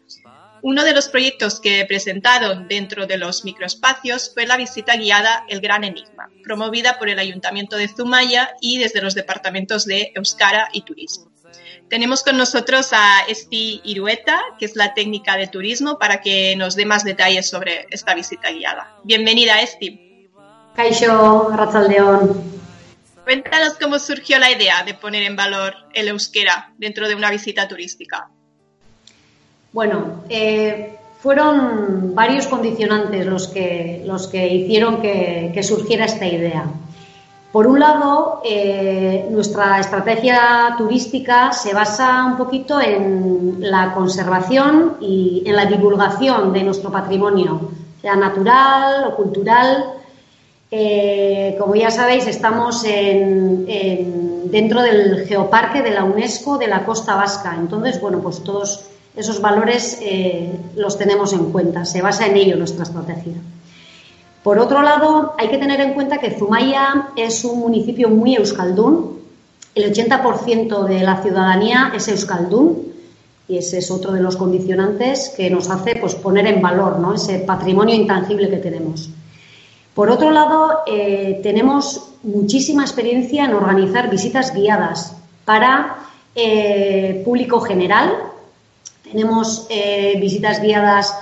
[0.62, 5.60] Uno de los proyectos que presentaron dentro de los microespacios fue la visita guiada El
[5.60, 10.84] Gran Enigma, promovida por el Ayuntamiento de Zumaya y desde los departamentos de Euskara y
[10.84, 11.34] Turismo.
[11.90, 16.76] Tenemos con nosotros a Esti Irueta, que es la técnica de turismo, para que nos
[16.76, 18.96] dé más detalles sobre esta visita guiada.
[19.04, 20.13] Bienvenida, Esti.
[20.76, 22.54] Kaixo, Arratzaldeón.
[23.24, 27.68] Cuéntanos cómo surgió la idea de poner en valor el euskera dentro de una visita
[27.68, 28.30] turística.
[29.72, 36.66] Bueno, eh, fueron varios condicionantes los que, los que hicieron que, surgiera esta idea.
[37.52, 45.44] Por un lado, eh, nuestra estrategia turística se basa un poquito en la conservación y
[45.46, 50.03] en la divulgación de nuestro patrimonio, sea natural o cultural,
[50.76, 57.56] eh, como ya sabéis, estamos dentro del geoparque de la UNESCO de la Costa Vasca.
[57.56, 61.86] Entonces, bueno, pues todos esos valores eh, los tenemos en cuenta.
[61.86, 63.34] Se basa en ello nuestra estrategia.
[64.42, 69.20] Por otro lado, hay que tener en cuenta que Zumaya es un municipio muy euskaldún.
[69.76, 72.94] El 80% de la ciudadanía es euskaldún
[73.48, 77.40] y ese es otro de los condicionantes que nos hace pues, poner en valor ese
[77.40, 79.10] patrimonio intangible que tenemos.
[79.94, 85.16] Por otro lado, eh, tenemos muchísima experiencia en organizar visitas guiadas
[85.46, 85.98] para
[86.34, 88.12] eh, público general.
[89.04, 91.16] Tenemos eh, visitas guiadas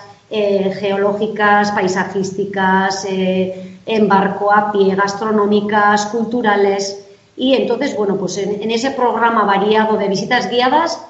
[0.80, 7.04] geológicas, paisajísticas, en barco a pie, gastronómicas, culturales
[7.36, 11.02] Y entonces, bueno, pues en, ese programa variado de visitas guiadas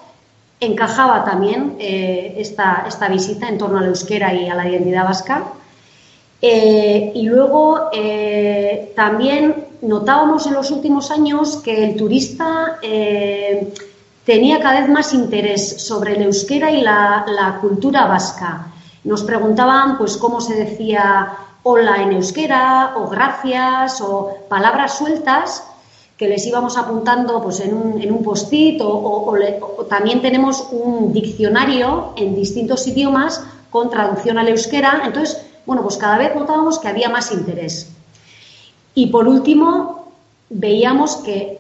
[0.60, 5.54] encajaba también esta, esta, visita en torno a la euskera y a la identidad vasca.
[6.42, 12.80] Eh, y luego eh, también notábamos en los últimos años que el turista
[14.26, 18.68] tenía cada vez más interés sobre el euskera y la, cultura vasca.
[19.04, 21.34] Nos preguntaban pues cómo se decía
[21.64, 25.64] hola en euskera o gracias o palabras sueltas
[26.18, 29.36] que les íbamos apuntando pues, en un, en un post-it o,
[29.90, 35.02] también tenemos un diccionario en distintos idiomas con traducción al euskera.
[35.04, 37.90] Entonces, bueno, pues cada vez notábamos que había más interés.
[38.94, 40.12] Y por último,
[40.50, 41.60] veíamos que,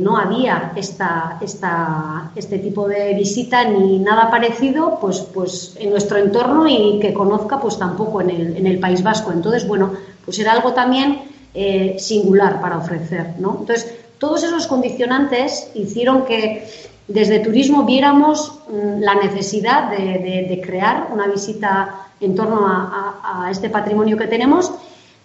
[0.00, 6.18] no había esta, esta, este tipo de visita ni nada parecido pues, pues en nuestro
[6.18, 9.32] entorno y que conozca pues tampoco en el, en el País Vasco.
[9.32, 9.92] Entonces, bueno,
[10.24, 11.22] pues era algo también
[11.54, 13.34] eh, singular para ofrecer.
[13.38, 13.56] ¿no?
[13.60, 16.68] Entonces, todos esos condicionantes hicieron que
[17.12, 24.16] desde turismo viéramos mm, la necesidad de, crear una visita en torno a, este patrimonio
[24.16, 24.70] que tenemos.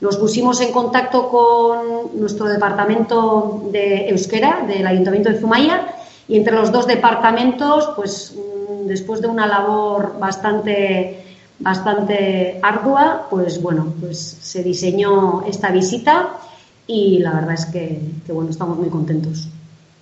[0.02, 5.96] Nos pusimos en contacto con nuestro departamento de Euskera, del Ayuntamiento de Zumaya,
[6.28, 11.22] y entre los dos departamentos, pues mm, después de una labor bastante
[11.60, 16.38] bastante ardua, pues bueno, pues se diseñó esta visita
[16.86, 19.48] y la verdad es que, bueno, estamos muy contentos.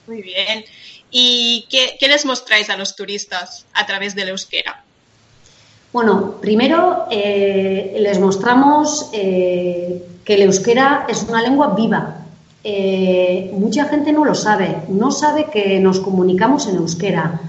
[0.07, 0.63] Muy bien.
[1.15, 4.83] ¿Y qué, les mostráis a los turistas a través del euskera?
[5.93, 12.17] Bueno, primero eh, les mostramos eh, que el euskera es una lengua viva.
[12.63, 17.39] Eh, mucha gente no lo sabe, no sabe que nos comunicamos en euskera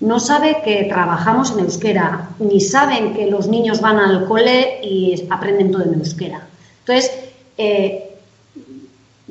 [0.00, 5.26] no sabe que trabajamos en euskera, ni saben que los niños van al cole y
[5.30, 6.46] aprenden todo en euskera.
[6.80, 7.10] Entonces,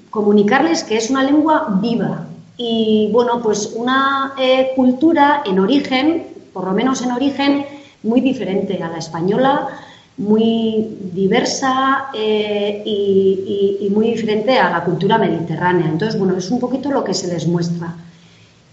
[0.10, 2.26] comunicarles que es una lengua viva
[2.58, 7.66] y, bueno, pues una eh, cultura en origen, por lo menos en origen,
[8.04, 9.70] muy diferente a la española,
[10.18, 15.88] muy diversa eh, y, muy diferente a la cultura mediterránea.
[15.88, 17.96] Entonces, bueno, es un poquito lo que se les muestra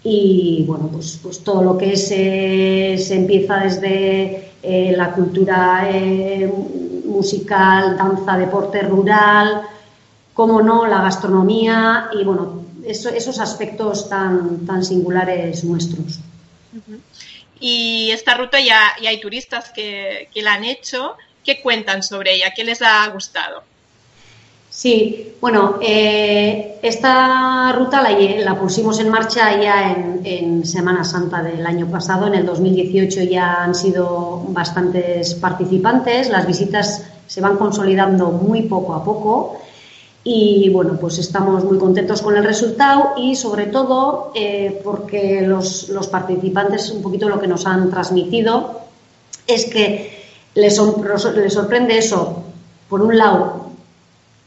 [0.03, 5.87] y bueno, pues, pues todo lo que se, se empieza desde eh, la cultura
[7.05, 9.62] musical, danza, deporte rural,
[10.33, 12.61] como no, la gastronomía y bueno,
[12.91, 16.20] esos aspectos tan, tan singulares nuestros.
[17.59, 21.16] Y esta ruta ya, ya hay turistas que, que la han hecho.
[21.45, 22.53] ¿Qué cuentan sobre ella?
[22.55, 23.62] ¿Qué les ha gustado?
[24.70, 31.91] Sí, bueno, eh, esta ruta la, pusimos en marcha ya en, Semana Santa del año
[31.91, 32.28] pasado.
[32.28, 36.30] En el 2018 ya han sido bastantes participantes.
[36.30, 39.61] Las visitas se van consolidando muy poco a poco.
[40.23, 45.89] Y bueno, pues estamos muy contentos con el resultado y sobre todo eh, porque los,
[45.89, 48.81] los, participantes un poquito lo que nos han transmitido
[49.47, 50.21] es que
[50.55, 52.43] les, sorprende eso,
[52.89, 53.71] por un lado,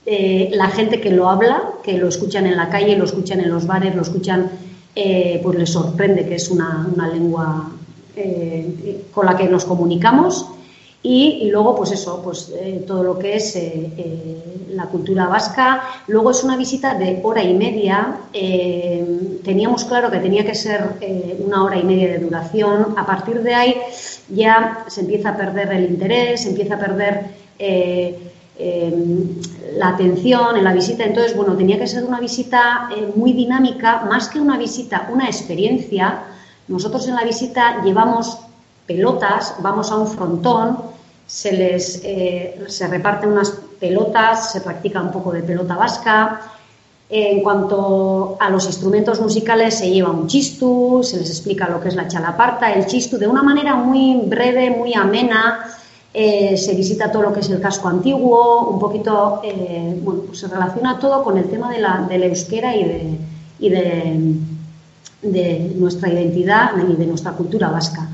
[0.06, 3.50] eh, la gente que lo habla, que lo escuchan en la calle, lo escuchan en
[3.50, 4.52] los bares, lo escuchan,
[4.96, 7.72] eh, pues les sorprende que es una, lengua
[8.16, 10.46] eh, con la que nos comunicamos.
[11.06, 12.50] Y, luego, pues eso, pues
[12.88, 13.58] todo lo que es
[14.70, 15.84] la cultura vasca.
[16.08, 18.20] Luego es una visita de hora y media.
[19.44, 20.82] teníamos claro que tenía que ser
[21.40, 22.96] una hora y media de duración.
[22.98, 23.76] A partir de ahí
[24.30, 27.26] ya se empieza a perder el interés, se empieza a perder
[29.78, 31.04] la atención en la visita.
[31.04, 35.26] Entonces, bueno, tenía que ser una visita eh, muy dinámica, más que una visita, una
[35.26, 36.24] experiencia.
[36.68, 38.38] Nosotros en la visita llevamos
[38.86, 40.78] pelotas, vamos a un frontón,
[41.26, 46.42] se les eh, se reparten unas pelotas, se practica un poco de pelota vasca.
[47.10, 51.90] En cuanto a los instrumentos musicales, se lleva un chistu, se les explica lo que
[51.90, 55.64] es la chalaparta, el chistu, de una manera muy breve, muy amena,
[56.14, 60.40] eh, se visita todo lo que es el casco antiguo, un poquito, eh, bueno, pues
[60.40, 63.18] se relaciona todo con el tema de la, euskera y, de,
[63.60, 68.08] y de, nuestra identidad y de nuestra cultura vasca.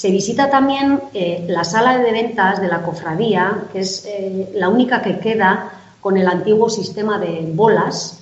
[0.00, 4.08] Se visita también eh, la sala de ventas de la cofradía, que es
[4.54, 8.20] la única que queda con el antiguo sistema de bolas.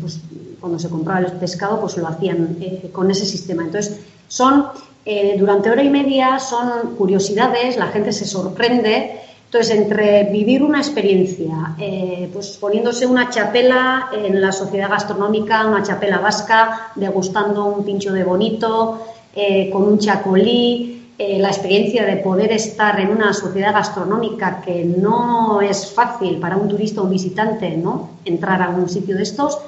[0.00, 0.20] pues
[0.60, 2.56] cuando se compraba el pescado, pues lo hacían
[2.92, 3.64] con ese sistema.
[3.64, 4.66] Entonces, son
[5.08, 9.20] eh, durante hora y media son curiosidades, la gente se sorprende.
[9.44, 15.84] Entonces, entre vivir una experiencia, eh, pues poniéndose una chapela en la sociedad gastronómica, una
[15.84, 19.06] chapela vasca, degustando un pincho de bonito,
[19.36, 25.62] eh, con un chacolí, la experiencia de poder estar en una sociedad gastronómica que no
[25.62, 28.10] es fácil para un turista o un visitante, ¿no?
[28.26, 29.58] Entrar a un sitio de estos,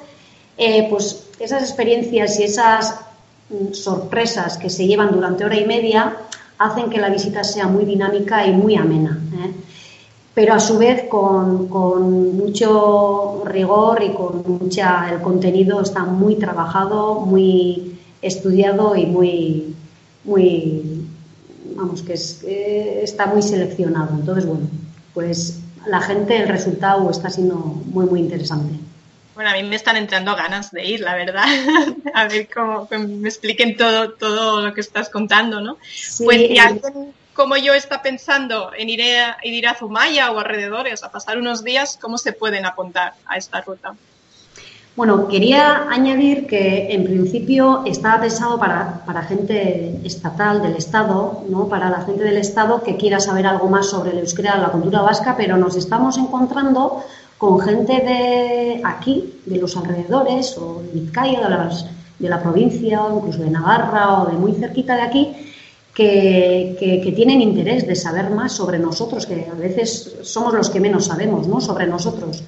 [0.61, 2.99] eh, pues esas experiencias y esas
[3.49, 6.17] mm, sorpresas que se llevan durante hora y media
[6.57, 9.17] hacen que la visita sea muy dinámica y muy amena.
[9.43, 9.53] ¿eh?
[10.33, 16.35] pero a su vez con, con, mucho rigor y con mucha el contenido está muy
[16.35, 19.75] trabajado, muy estudiado y muy
[20.23, 21.05] muy
[21.75, 24.15] vamos que es, eh, está muy seleccionado.
[24.15, 24.67] Entonces bueno,
[25.13, 28.75] pues la gente el resultado está siendo muy muy interesante.
[29.35, 31.45] Bueno, a mí me están entrando ganas de ir, la verdad.
[32.13, 35.77] a ver cómo, me expliquen todo, todo lo que estás contando, ¿no?
[36.17, 41.03] pues si alguien como yo está pensando en ir a, ir a Zumaya o alrededores
[41.03, 43.95] a pasar unos días, ¿cómo se pueden apuntar a esta ruta?
[44.99, 51.69] Bueno, quería añadir que en principio está pensado para, para, gente estatal del Estado, ¿no?
[51.69, 55.01] para la gente del Estado que quiera saber algo más sobre el euskera, la cultura
[55.01, 57.01] vasca, pero nos estamos encontrando
[57.37, 61.83] con gente de aquí, de los alrededores, o de Vizcaya, de,
[62.19, 65.31] de la provincia, o incluso de Navarra, o de muy cerquita de aquí,
[65.93, 71.05] que, tienen interés de saber más sobre nosotros, que a veces somos los que menos
[71.05, 71.61] sabemos ¿no?
[71.61, 72.43] sobre nosotros.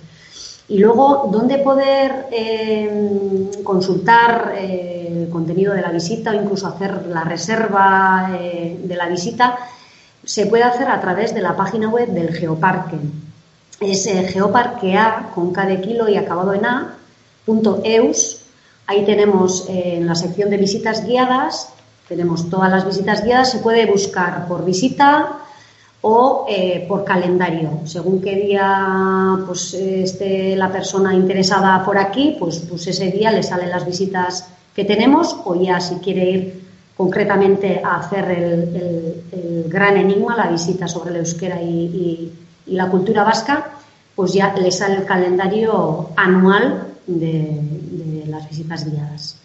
[0.72, 7.08] Y luego, ¿dónde poder eh, consultar eh, el contenido de la visita o incluso hacer
[7.08, 9.58] la reserva eh, de la visita?
[10.24, 12.96] Se puede hacer a través de la página web del Geoparque.
[13.82, 16.96] Es geoparquea con K de kilo y acabado en A,
[17.46, 18.44] punto eus.
[18.88, 21.68] Ahí tenemos en la sección de visitas guiadas
[22.12, 25.41] tenemos todas las visitas guiadas, se puede buscar por visita
[26.02, 27.82] o eh, por calendario.
[27.86, 33.44] Según qué día pues, esté la persona interesada por aquí, pues, pues ese día le
[33.44, 36.62] salen las visitas que tenemos o ya si quiere ir
[36.98, 42.32] concretamente a hacer el, gran enigma, la visita sobre el euskera y,
[42.68, 43.72] la cultura vasca,
[44.16, 49.36] pues ya le sale el calendario anual de las visitas guiadas.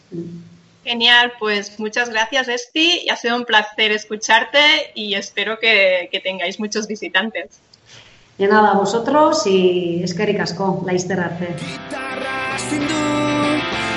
[0.87, 4.61] Genial, pues muchas gracias Esti y ha sido un placer escucharte
[4.95, 7.61] y espero que, que tengáis muchos visitantes.
[8.39, 11.49] De nada, vosotros y eskerrik asko, laizter arte.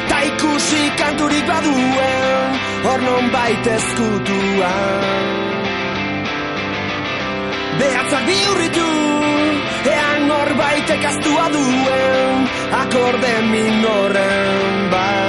[0.10, 4.74] Ta ikusi kanturik baduen, hor non baitezkutua.
[7.78, 8.92] Behatzak bihurritu,
[9.94, 12.48] ean norbaitek astua duen,
[12.82, 15.29] akorde minorren bat.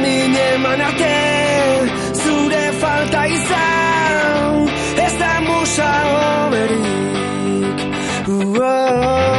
[0.00, 1.16] Min eman arte
[2.22, 4.68] Zure falta izan
[5.06, 5.90] Ez da musa
[6.46, 7.80] oberik
[8.28, 9.31] uh -oh.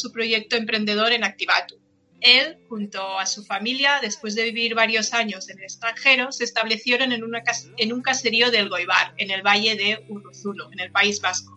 [0.00, 1.80] Su proyecto emprendedor en Activatu.
[2.20, 7.12] Él, junto a su familia, después de vivir varios años en el extranjero, se establecieron
[7.12, 7.24] en,
[7.92, 11.56] un caserío del Goibar, en el valle de Urruzuno, en el País Vasco.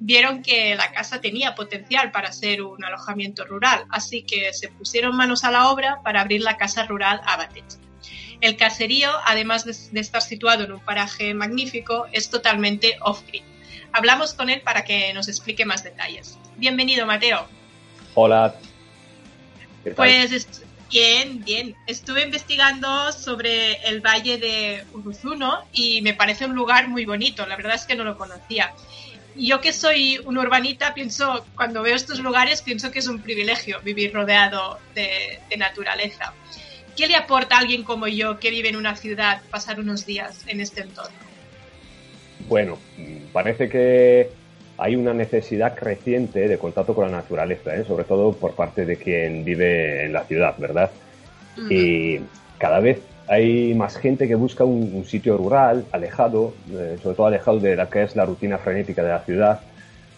[0.00, 5.16] Vieron que la casa tenía potencial para ser un alojamiento rural, así que se pusieron
[5.16, 7.64] manos a la obra para abrir la casa rural Abatech.
[8.40, 13.42] El caserío, además de, estar situado en un paraje magnífico, es totalmente off-grid.
[13.92, 16.36] Hablamos con él para que nos explique más detalles.
[16.56, 17.48] Bienvenido, Mateo.
[18.14, 18.54] Hola.
[19.96, 20.48] Pues
[20.90, 21.74] bien, bien.
[21.86, 27.46] Estuve investigando sobre el valle de Uruzuno y me parece un lugar muy bonito.
[27.46, 28.72] La verdad es que no lo conocía.
[29.36, 33.80] yo que soy un urbanita, pienso, cuando veo estos lugares, pienso que es un privilegio
[33.82, 36.32] vivir rodeado de, de naturaleza.
[36.96, 40.44] ¿Qué le aporta a alguien como yo que vive en una ciudad pasar unos días
[40.46, 41.16] en este entorno?
[42.46, 42.78] Bueno,
[43.32, 44.30] parece que
[44.76, 47.84] hay una necesidad creciente de contacto con la naturaleza, ¿eh?
[47.84, 50.90] sobre todo por parte de quien vive en la ciudad, ¿verdad?
[51.70, 52.18] Y
[52.58, 57.60] cada vez hay más gente que busca un, sitio rural, alejado, eh, sobre todo alejado
[57.60, 59.60] de la que es la rutina frenética de la ciudad,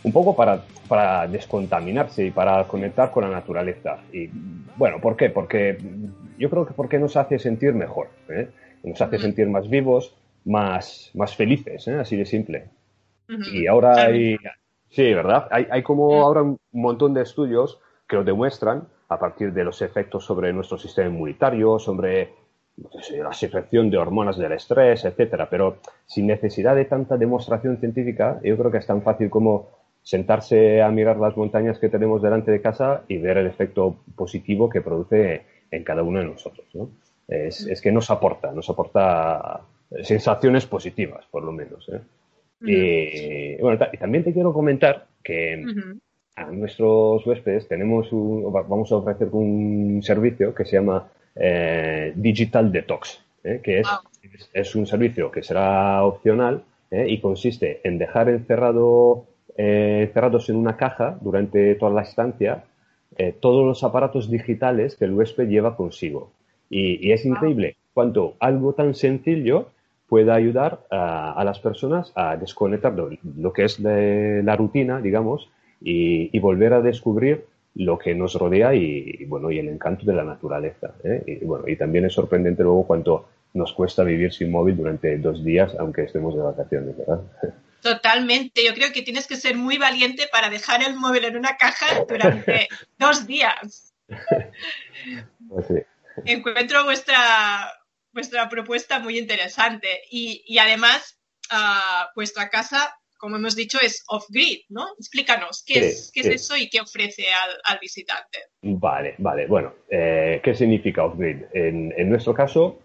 [0.03, 3.99] un poco para, para descontaminarse y para conectar con la naturaleza.
[4.13, 4.31] Y
[4.77, 5.31] bueno, ¿por qué?
[5.31, 5.79] Porque
[6.39, 8.49] yo creo que porque nos hace sentir mejor, ¿eh?
[8.83, 11.95] nos hace sentir más vivos, más, más felices, ¿eh?
[11.95, 12.65] así de simple.
[13.29, 14.37] Y ahora hay,
[14.89, 15.49] sí, ¿verdad?
[15.51, 19.83] Hay, hay como ahora un montón de estudios que lo demuestran a partir de los
[19.83, 22.31] efectos sobre nuestro sistema inmunitario, sobre
[23.19, 28.57] la secreción de hormonas del estrés, etcétera, pero sin necesidad de tanta demostración científica, yo
[28.57, 29.71] creo que es tan fácil como
[30.03, 34.69] sentarse a mirar las montañas que tenemos delante de casa y ver el efecto positivo
[34.69, 36.67] que produce en cada uno de nosotros.
[36.75, 36.91] ¿no?
[37.27, 39.63] Es, es, que nos aporta, nos aporta
[40.03, 41.89] sensaciones positivas, por lo menos.
[41.89, 42.01] ¿eh?
[42.61, 45.65] Y, bueno, y también te quiero comentar que
[46.37, 52.71] a nuestros huéspedes tenemos un, vamos a ofrecer un servicio que se llama eh, Digital
[52.71, 53.61] Detox, ¿eh?
[53.63, 53.89] que es,
[54.53, 57.07] es, un servicio que será opcional ¿eh?
[57.09, 59.27] y consiste en dejar encerrado,
[59.57, 62.65] encerrados en una caja durante toda la estancia
[63.41, 66.33] todos los aparatos digitales que el huésped lleva consigo.
[66.69, 69.71] Y, y es increíble cuánto algo tan sencillo
[70.09, 75.49] pueda ayudar a, las personas a desconectar lo, que es la rutina, digamos,
[75.81, 77.45] y, volver a descubrir
[77.75, 80.95] lo que nos rodea y, bueno, y el encanto de la naturaleza.
[81.05, 81.23] ¿eh?
[81.27, 85.45] Y, bueno, y también es sorprendente luego cuánto nos cuesta vivir sin móvil durante dos
[85.45, 87.21] días, aunque estemos de vacaciones, ¿verdad?
[87.83, 88.65] Totalmente.
[88.65, 92.05] Yo creo que tienes que ser muy valiente para dejar el móvil en una caja
[92.09, 93.95] durante dos días.
[95.49, 95.75] Pues sí.
[96.25, 97.15] Encuentro vuestra,
[98.17, 99.89] vuestra propuesta muy interesante.
[100.11, 101.21] Y, y además,
[101.53, 104.87] uh, vuestra casa, como hemos dicho, es off-grid, ¿no?
[104.99, 106.29] Explícanos, ¿qué, sí, es, qué sí.
[106.31, 108.39] es eso y qué ofrece al, al visitante?
[108.63, 109.47] Vale, vale.
[109.47, 111.45] Bueno, eh, ¿qué significa off-grid?
[111.53, 112.79] En, en, nuestro caso,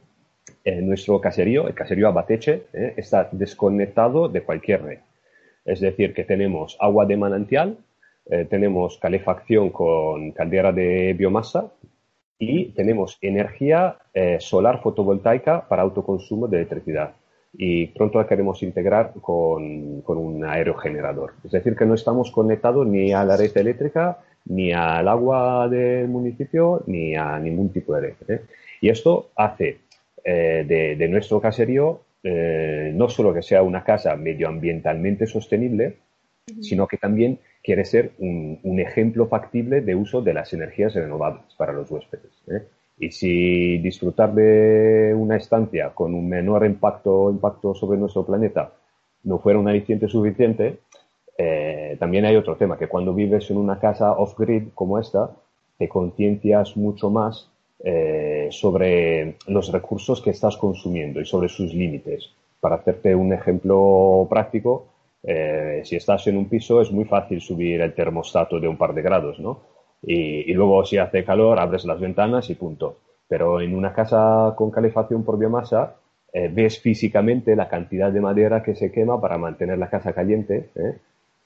[0.66, 5.00] en nuestro caserío, el caserío Abateche, eh, está desconectado de cualquier red.
[5.64, 7.78] Es decir, que tenemos agua de manantial,
[8.30, 11.72] eh, tenemos calefacción con caldera de biomasa,
[12.42, 17.14] y tenemos energía eh, solar fotovoltaica para autoconsumo de electricidad.
[17.54, 21.34] Y pronto la queremos integrar con, con, un aerogenerador.
[21.44, 26.08] Es decir, que no estamos conectados ni a la red eléctrica, ni al agua del
[26.08, 28.16] municipio, ni a ningún tipo de red.
[28.28, 28.42] ¿eh?
[28.82, 29.78] Y esto hace
[30.24, 36.54] eh, de, de, nuestro caserío eh, no solo que sea una casa medioambientalmente sostenible, uh
[36.54, 36.64] -huh.
[36.64, 41.74] sino que también quiere ser un, ejemplo factible de uso de las energías renovables para
[41.74, 42.32] los huéspedes.
[42.48, 42.64] ¿eh?
[42.98, 48.74] Y si disfrutar de una estancia con un menor impacto, impacto sobre nuestro planeta
[49.24, 50.80] no fuera un aliciente suficiente,
[51.38, 55.32] eh, también hay otro tema, que cuando vives en una casa off-grid como esta,
[55.78, 57.50] te conciencias mucho más
[57.84, 62.30] eh, sobre los recursos que estás consumiendo y sobre sus límites.
[62.60, 64.91] Para hacerte un ejemplo práctico,
[65.24, 68.94] eh, si estás en un piso es muy fácil subir el termostato de un par
[68.94, 69.64] de grados, ¿no?
[70.04, 72.98] Y, y, luego si hace calor abres las ventanas y punto.
[73.28, 75.96] Pero en una casa con calefacción por biomasa
[76.34, 80.72] eh, ves físicamente la cantidad de madera que se quema para mantener la casa caliente.
[80.76, 80.98] ¿eh?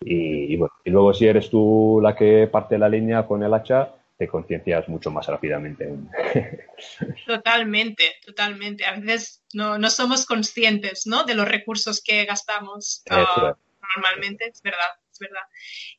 [0.02, 3.54] Y, y, bueno, y luego si eres tú la que parte la leña con el
[3.54, 5.90] hacha, te conciencias mucho más rápidamente.
[7.28, 8.86] Totalmente, totalmente.
[8.86, 11.24] A veces no, no somos conscientes ¿no?
[11.26, 13.04] de los recursos que gastamos.
[13.10, 13.54] Uh,
[13.96, 15.44] normalmente, es verdad, es verdad.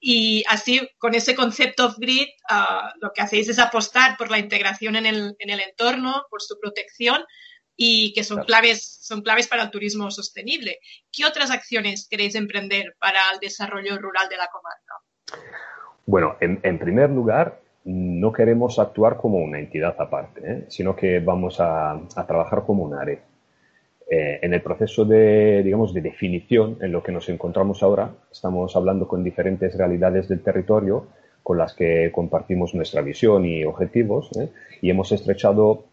[0.00, 4.96] Y así, con ese concepto off-grid, uh, lo que hacéis es apostar por la integración
[4.96, 7.24] en el, en el entorno, por su protección
[7.76, 8.46] y que son, claro.
[8.46, 10.78] claves, son claves para el turismo sostenible.
[11.12, 15.42] ¿Qué otras acciones queréis emprender para el desarrollo rural de la comarca?
[16.06, 20.64] Bueno, en, en primer lugar, no queremos actuar como una entidad aparte, ¿eh?
[20.68, 23.20] sino que vamos a, a, trabajar como un área.
[24.08, 28.76] Eh, en el proceso de, digamos, de definición en lo que nos encontramos ahora, estamos
[28.76, 31.08] hablando con diferentes realidades del territorio
[31.42, 34.50] con las que compartimos nuestra visión y objetivos ¿eh?
[34.82, 35.84] y hemos estrechado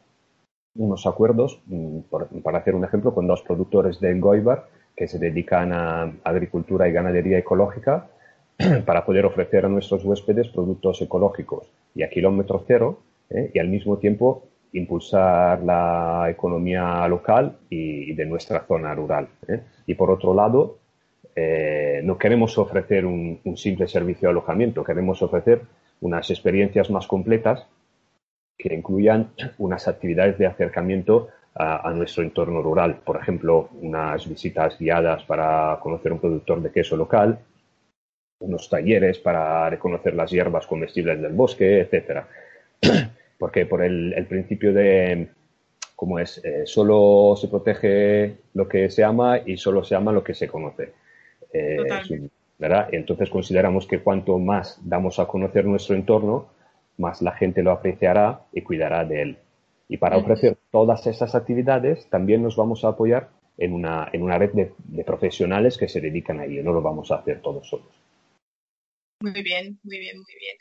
[0.76, 2.00] unos acuerdos, mm,
[2.44, 6.92] para hacer un ejemplo, con dos productores de Goibar que se dedican a agricultura y
[6.92, 8.10] ganadería ecológica
[8.86, 13.00] para poder ofrecer a nuestros huéspedes productos ecológicos y a kilómetro cero
[13.30, 13.52] ¿eh?
[13.54, 19.28] y al mismo tiempo impulsar la economía local y, de nuestra zona rural.
[19.48, 19.62] ¿eh?
[19.86, 20.78] Y por otro lado,
[21.36, 25.62] eh, no queremos ofrecer un, simple servicio de alojamiento, queremos ofrecer
[26.02, 27.66] unas experiencias más completas
[28.58, 33.02] que incluyan unas actividades de acercamiento a, nuestro entorno rural.
[33.06, 37.40] Por ejemplo, unas visitas guiadas para conocer un productor de queso local,
[38.40, 42.28] unos talleres para reconocer las hierbas comestibles del bosque, etcétera.
[43.44, 45.28] Porque por el, principio de,
[45.98, 50.24] como es, eh, solo se protege lo que se ama y solo se ama lo
[50.24, 50.94] que se conoce.
[51.52, 51.76] Eh,
[52.58, 52.88] ¿verdad?
[52.94, 56.52] Entonces consideramos que cuanto más damos a conocer nuestro entorno,
[56.98, 59.38] más la gente lo apreciará y cuidará de él.
[59.90, 63.28] Y para ofrecer todas esas actividades, también nos vamos a apoyar
[63.58, 66.64] en una, en una red de, profesionales que se dedican a ello.
[66.64, 68.03] No lo vamos a hacer todos solos.
[69.24, 70.58] Muy bien, muy bien, muy bien.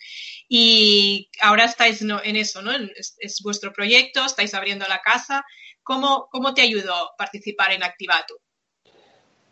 [0.49, 2.71] Y ahora estáis en eso, ¿no?
[2.71, 5.45] Es, vuestro proyecto, estáis abriendo la casa.
[5.83, 8.37] ¿Cómo, cómo te ayudó participar en Activato?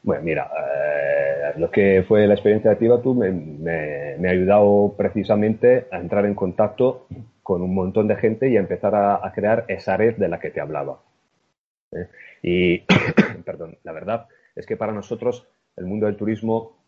[0.04, 5.88] Bueno, mira, eh, lo que fue la experiencia de Activato me, me, ha ayudado precisamente
[5.90, 7.08] a entrar en contacto
[7.42, 10.50] con un montón de gente y a empezar a, crear esa red de la que
[10.50, 11.02] te hablaba.
[11.90, 12.06] ¿eh?
[12.44, 12.78] Y,
[13.44, 16.79] perdón, la verdad es que para nosotros el mundo del turismo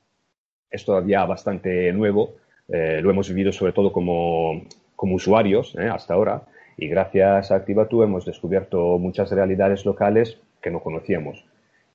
[0.72, 2.34] es todavía bastante nuevo.
[2.68, 4.62] Eh, lo hemos vivido sobre todo como,
[4.96, 6.42] usuarios hasta ahora
[6.76, 11.44] y gracias a Activatú hemos descubierto muchas realidades locales que no conocíamos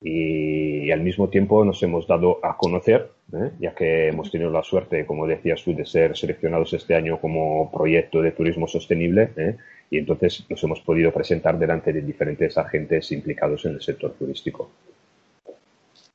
[0.02, 3.52] y, al mismo tiempo nos hemos dado a conocer, ¿eh?
[3.60, 7.72] ya que hemos tenido la suerte, como decías tú, de ser seleccionados este año como
[7.72, 9.58] proyecto de turismo sostenible ¿eh?
[9.90, 14.70] y entonces nos hemos podido presentar delante de diferentes agentes implicados en el sector turístico.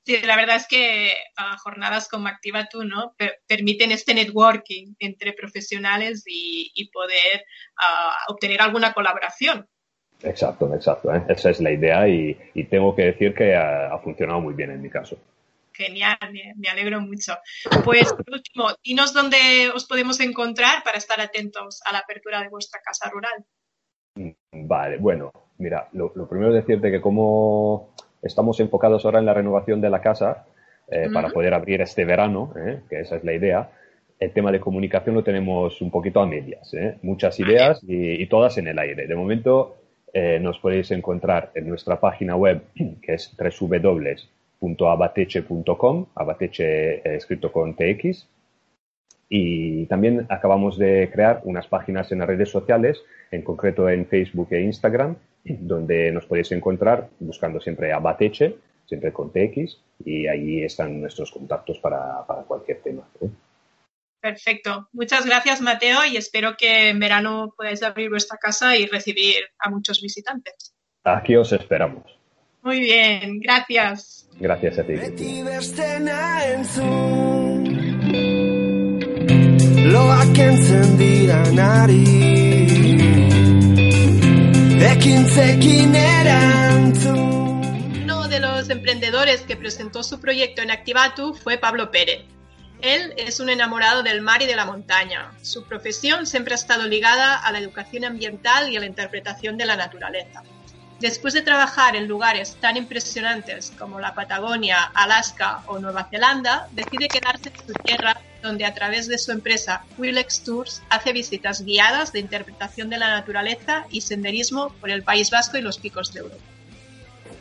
[0.05, 3.15] Sí, la verdad es que uh, jornadas como Activa Tú ¿no?
[3.47, 7.45] permiten este networking entre profesionales y, y poder
[7.81, 9.69] uh, obtener alguna colaboración.
[10.23, 11.15] Exacto, exacto.
[11.15, 11.25] ¿eh?
[11.29, 12.35] Esa es la idea y,
[12.71, 15.17] tengo que decir que ha, funcionado muy bien en mi caso.
[15.73, 16.19] Genial,
[16.57, 17.35] me, alegro mucho.
[17.85, 22.49] Pues por último, dinos dónde os podemos encontrar para estar atentos a la apertura de
[22.49, 23.45] vuestra casa rural.
[24.15, 27.92] Mm, vale, bueno, mira, lo, primero es decirte que como
[28.23, 30.47] estamos enfocados ahora en la renovación de la casa
[30.89, 32.81] eh, para poder abrir este verano, ¿eh?
[32.89, 33.71] que esa es la idea,
[34.19, 36.73] el tema de comunicación lo tenemos un poquito a medias.
[37.03, 39.07] Muchas ideas y, y todas en el aire.
[39.07, 39.77] De momento
[40.15, 42.61] eh, nos podéis encontrar en nuestra página web,
[43.03, 48.29] que es www.abateche.com, abateche eh, escrito con TX.
[49.31, 54.49] Y también acabamos de crear unas páginas en las redes sociales, en concreto en Facebook
[54.51, 61.01] e Instagram, donde nos podéis encontrar buscando siempre Abateche, siempre con TX, y ahí están
[61.01, 63.03] nuestros contactos para, cualquier tema.
[63.21, 63.29] ¿eh?
[64.21, 64.89] Perfecto.
[64.93, 69.69] Muchas gracias, Mateo, y espero que en verano podáis abrir vuestra casa y recibir a
[69.71, 70.75] muchos visitantes.
[71.05, 72.05] Aquí os esperamos.
[72.63, 74.29] Muy bien, gracias.
[74.39, 74.95] Gracias a ti.
[88.03, 92.23] Uno de los emprendedores que presentó su proyecto en Activatu fue Pablo Pérez
[92.83, 95.31] él es un enamorado del mar y de la montaña.
[95.41, 99.67] Su profesión siempre ha estado ligada a la educación ambiental y a la interpretación de
[99.67, 100.43] la naturaleza.
[100.99, 107.09] Después de trabajar en lugares tan impresionantes como la Patagonia, Alaska o Nueva Zelanda, decide
[107.09, 112.13] quedarse en su tierra, donde a través de su empresa Willex Tours hace visitas guiadas
[112.13, 116.21] de interpretación de la naturaleza y senderismo por el País Vasco y los picos de
[116.21, 116.43] Europa.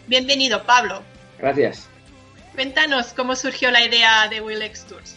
[0.08, 1.02] Bienvenido, Pablo.
[1.40, 1.88] Gracias.
[2.54, 5.16] Cuéntanos cómo surgió la idea de Willex Tours.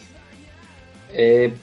[1.13, 1.53] Eh,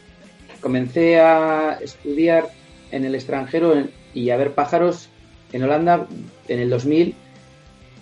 [0.60, 2.48] comencé a estudiar
[2.90, 5.08] en el extranjero y a ver pájaros
[5.52, 6.06] en Holanda
[6.48, 7.14] en el 2000,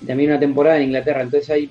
[0.06, 1.22] también una temporada en Inglaterra.
[1.22, 1.70] Entonces ahí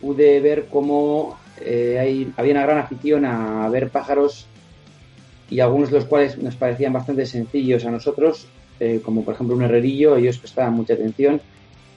[0.00, 4.46] pude ver cómo eh, había una gran afición a ver pájaros
[5.48, 8.46] y algunos de los cuales nos parecían bastante sencillos a nosotros,
[8.78, 11.40] eh, como por ejemplo un herrerillo, ellos prestaban mucha atención.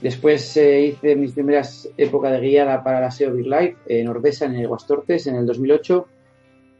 [0.00, 4.56] Después hice mis primeras épocas de guiada para la SEO Big Life en Ordesa, en
[4.56, 6.06] el Guastortes, en el 2008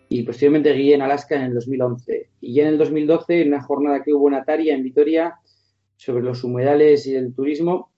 [0.08, 2.28] y posteriormente guié en Alaska en el 2011.
[2.40, 5.40] Y ya en el 2012, en una jornada que hubo en Ataria, en Vitoria,
[5.96, 7.90] sobre los humedales y el turismo,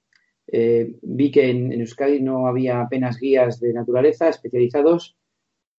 [0.48, 5.16] eh, vi que en, Euskadi no había apenas guías de naturaleza especializados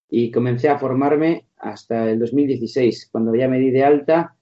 [0.09, 4.37] y comencé a formarme hasta el 2016, cuando ya me di de alta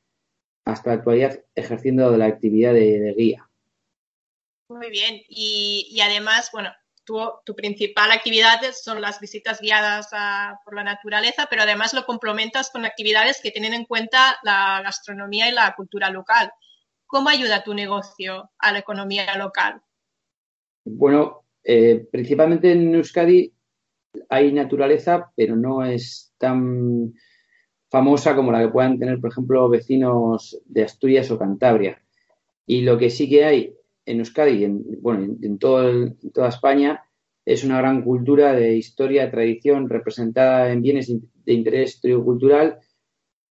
[0.64, 3.48] hasta la actualidad ejerciendo la actividad de, guía.
[4.68, 6.70] Muy bien, y, y además, bueno,
[7.04, 10.08] tu, principal actividad son las visitas guiadas
[10.64, 15.48] por la naturaleza, pero además lo complementas con actividades que tienen en cuenta la gastronomía
[15.48, 16.52] y la cultura local.
[17.06, 19.82] ¿Cómo ayuda tu negocio a la economía local?
[20.84, 23.52] Bueno, eh, principalmente en Euskadi
[24.28, 27.14] hay naturaleza, pero no es tan
[27.90, 32.02] famosa como la que puedan tener, por ejemplo, vecinos de Asturias o Cantabria.
[32.66, 33.74] Y lo que sí que hay
[34.06, 37.04] en Euskadi en, bueno, en, toda España
[37.44, 41.12] es una gran cultura de historia, tradición representada en bienes
[41.44, 42.78] de interés histórico-cultural,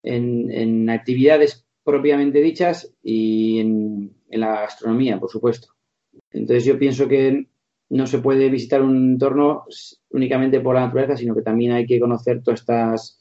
[0.03, 5.72] en, actividades propiamente dichas y en, la gastronomía, por supuesto.
[6.31, 7.47] Entonces yo pienso que
[7.91, 9.65] no se puede visitar un entorno
[10.11, 13.21] únicamente por la naturaleza, sino que también hay que conocer todas estas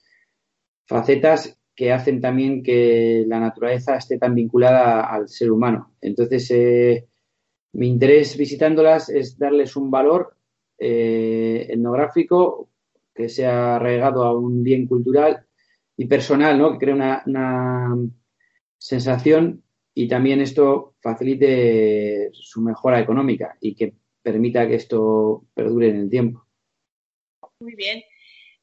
[0.86, 5.96] facetas que hacen también que la naturaleza esté tan vinculada al ser humano.
[6.02, 7.08] Entonces, eh,
[7.74, 10.36] mi interés visitándolas es darles un valor
[10.78, 12.70] eh, etnográfico
[13.14, 15.46] que sea arraigado a un bien cultural
[15.98, 16.72] y personal, ¿no?
[16.72, 17.98] que cree una, una
[18.78, 19.64] sensación
[19.94, 26.10] y también esto facilite su mejora económica y que permita que esto perdure en el
[26.10, 26.46] tiempo.
[27.60, 28.04] Muy bien.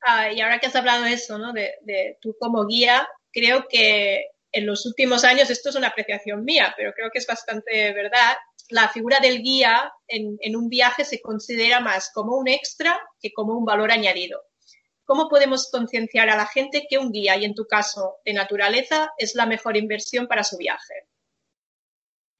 [0.00, 1.52] Ah, y ahora que has hablado de eso, ¿no?
[1.52, 6.74] de, tú como guía, creo que en los últimos años, esto es una apreciación mía,
[6.76, 8.36] pero creo que es bastante verdad,
[8.70, 13.54] la figura del guía en, un viaje se considera más como un extra que como
[13.54, 14.42] un valor añadido.
[15.04, 19.10] ¿Cómo podemos concienciar a la gente que un guía, y en tu caso de naturaleza,
[19.16, 21.06] es la mejor inversión para su viaje?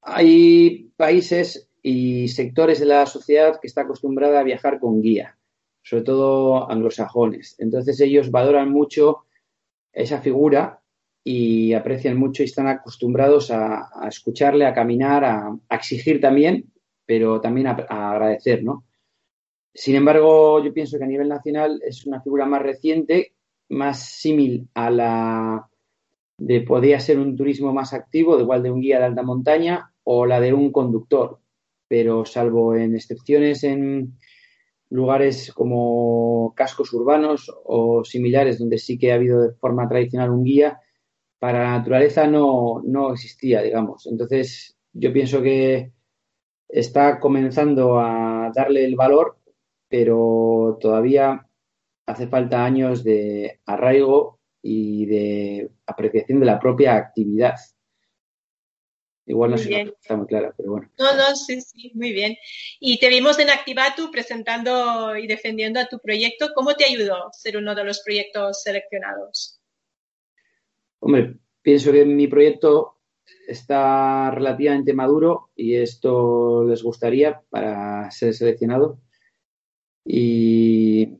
[0.01, 5.37] Hay países y sectores de la sociedad que está acostumbrada a viajar con guía,
[5.81, 7.55] sobre todo anglosajones.
[7.59, 9.25] Entonces ellos valoran mucho
[9.91, 10.81] esa figura
[11.23, 16.71] y aprecian mucho y están acostumbrados a, escucharle, a caminar, a, a, exigir también,
[17.05, 18.85] pero también a, a, agradecer, ¿no?
[19.73, 23.33] Sin embargo, yo pienso que a nivel nacional es una figura más reciente,
[23.69, 25.68] más símil a la
[26.39, 29.91] de podría ser un turismo más activo, de igual de un guía de alta montaña
[30.03, 31.39] o la de un conductor,
[31.87, 34.17] pero salvo en excepciones en
[34.89, 40.43] lugares como cascos urbanos o similares donde sí que ha habido de forma tradicional un
[40.43, 40.79] guía,
[41.39, 44.05] para la naturaleza no, no existía, digamos.
[44.07, 45.93] Entonces, yo pienso que
[46.67, 49.37] está comenzando a darle el valor,
[49.87, 51.47] pero todavía
[52.05, 57.55] hace falta años de arraigo y de apreciación de la propia actividad.
[59.25, 60.89] Igual no Muy sé si está muy clara, pero bueno.
[60.97, 62.35] No, no, sí, sí, muy bien.
[62.79, 66.49] Y te vimos en Activatu presentando y defendiendo a tu proyecto.
[66.55, 69.61] ¿Cómo te ayudó ser uno de los proyectos seleccionados?
[70.99, 72.97] Hombre, pienso que mi proyecto
[73.47, 78.99] está relativamente maduro y esto les gustaría para ser seleccionado.
[80.03, 81.19] Y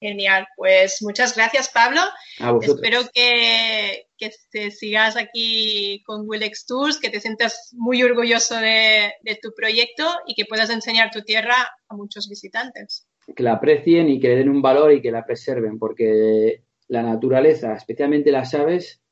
[0.00, 2.00] Genial, pues muchas gracias Pablo.
[2.38, 2.58] A.
[2.62, 9.12] Espero que, que te sigas aquí con Willex Tours, que te sientas muy orgulloso de,
[9.20, 11.54] de, tu proyecto y que puedas enseñar tu tierra
[11.88, 13.06] a muchos visitantes.
[13.36, 17.02] Que la aprecien y que le den un valor y que la preserven, porque la
[17.02, 19.02] naturaleza, especialmente las aves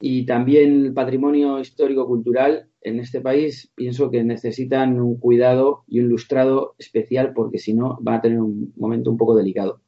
[0.00, 6.08] y también el patrimonio histórico-cultural en este país, pienso que necesitan un cuidado y un
[6.08, 9.80] lustrado especial, porque si no van a tener un momento un poco delicado.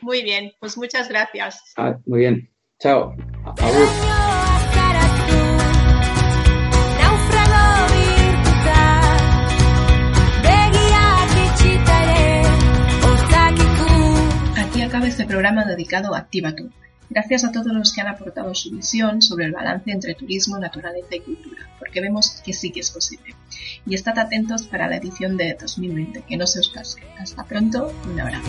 [0.00, 1.74] Muy bien, pues muchas gracias.
[1.76, 2.48] Ah, muy bien.
[2.78, 3.14] Chao.
[14.56, 16.70] Aquí acaba este programa dedicado a Activa Tú.
[17.10, 21.16] Gracias a todos los que han aportado su visión sobre el balance entre turismo, naturaleza
[21.16, 23.34] y cultura, porque vemos que sí que es posible.
[23.84, 27.00] Y estad atentos para la edición de 2020, que no se os pase.
[27.18, 28.48] Hasta pronto, un abrazo.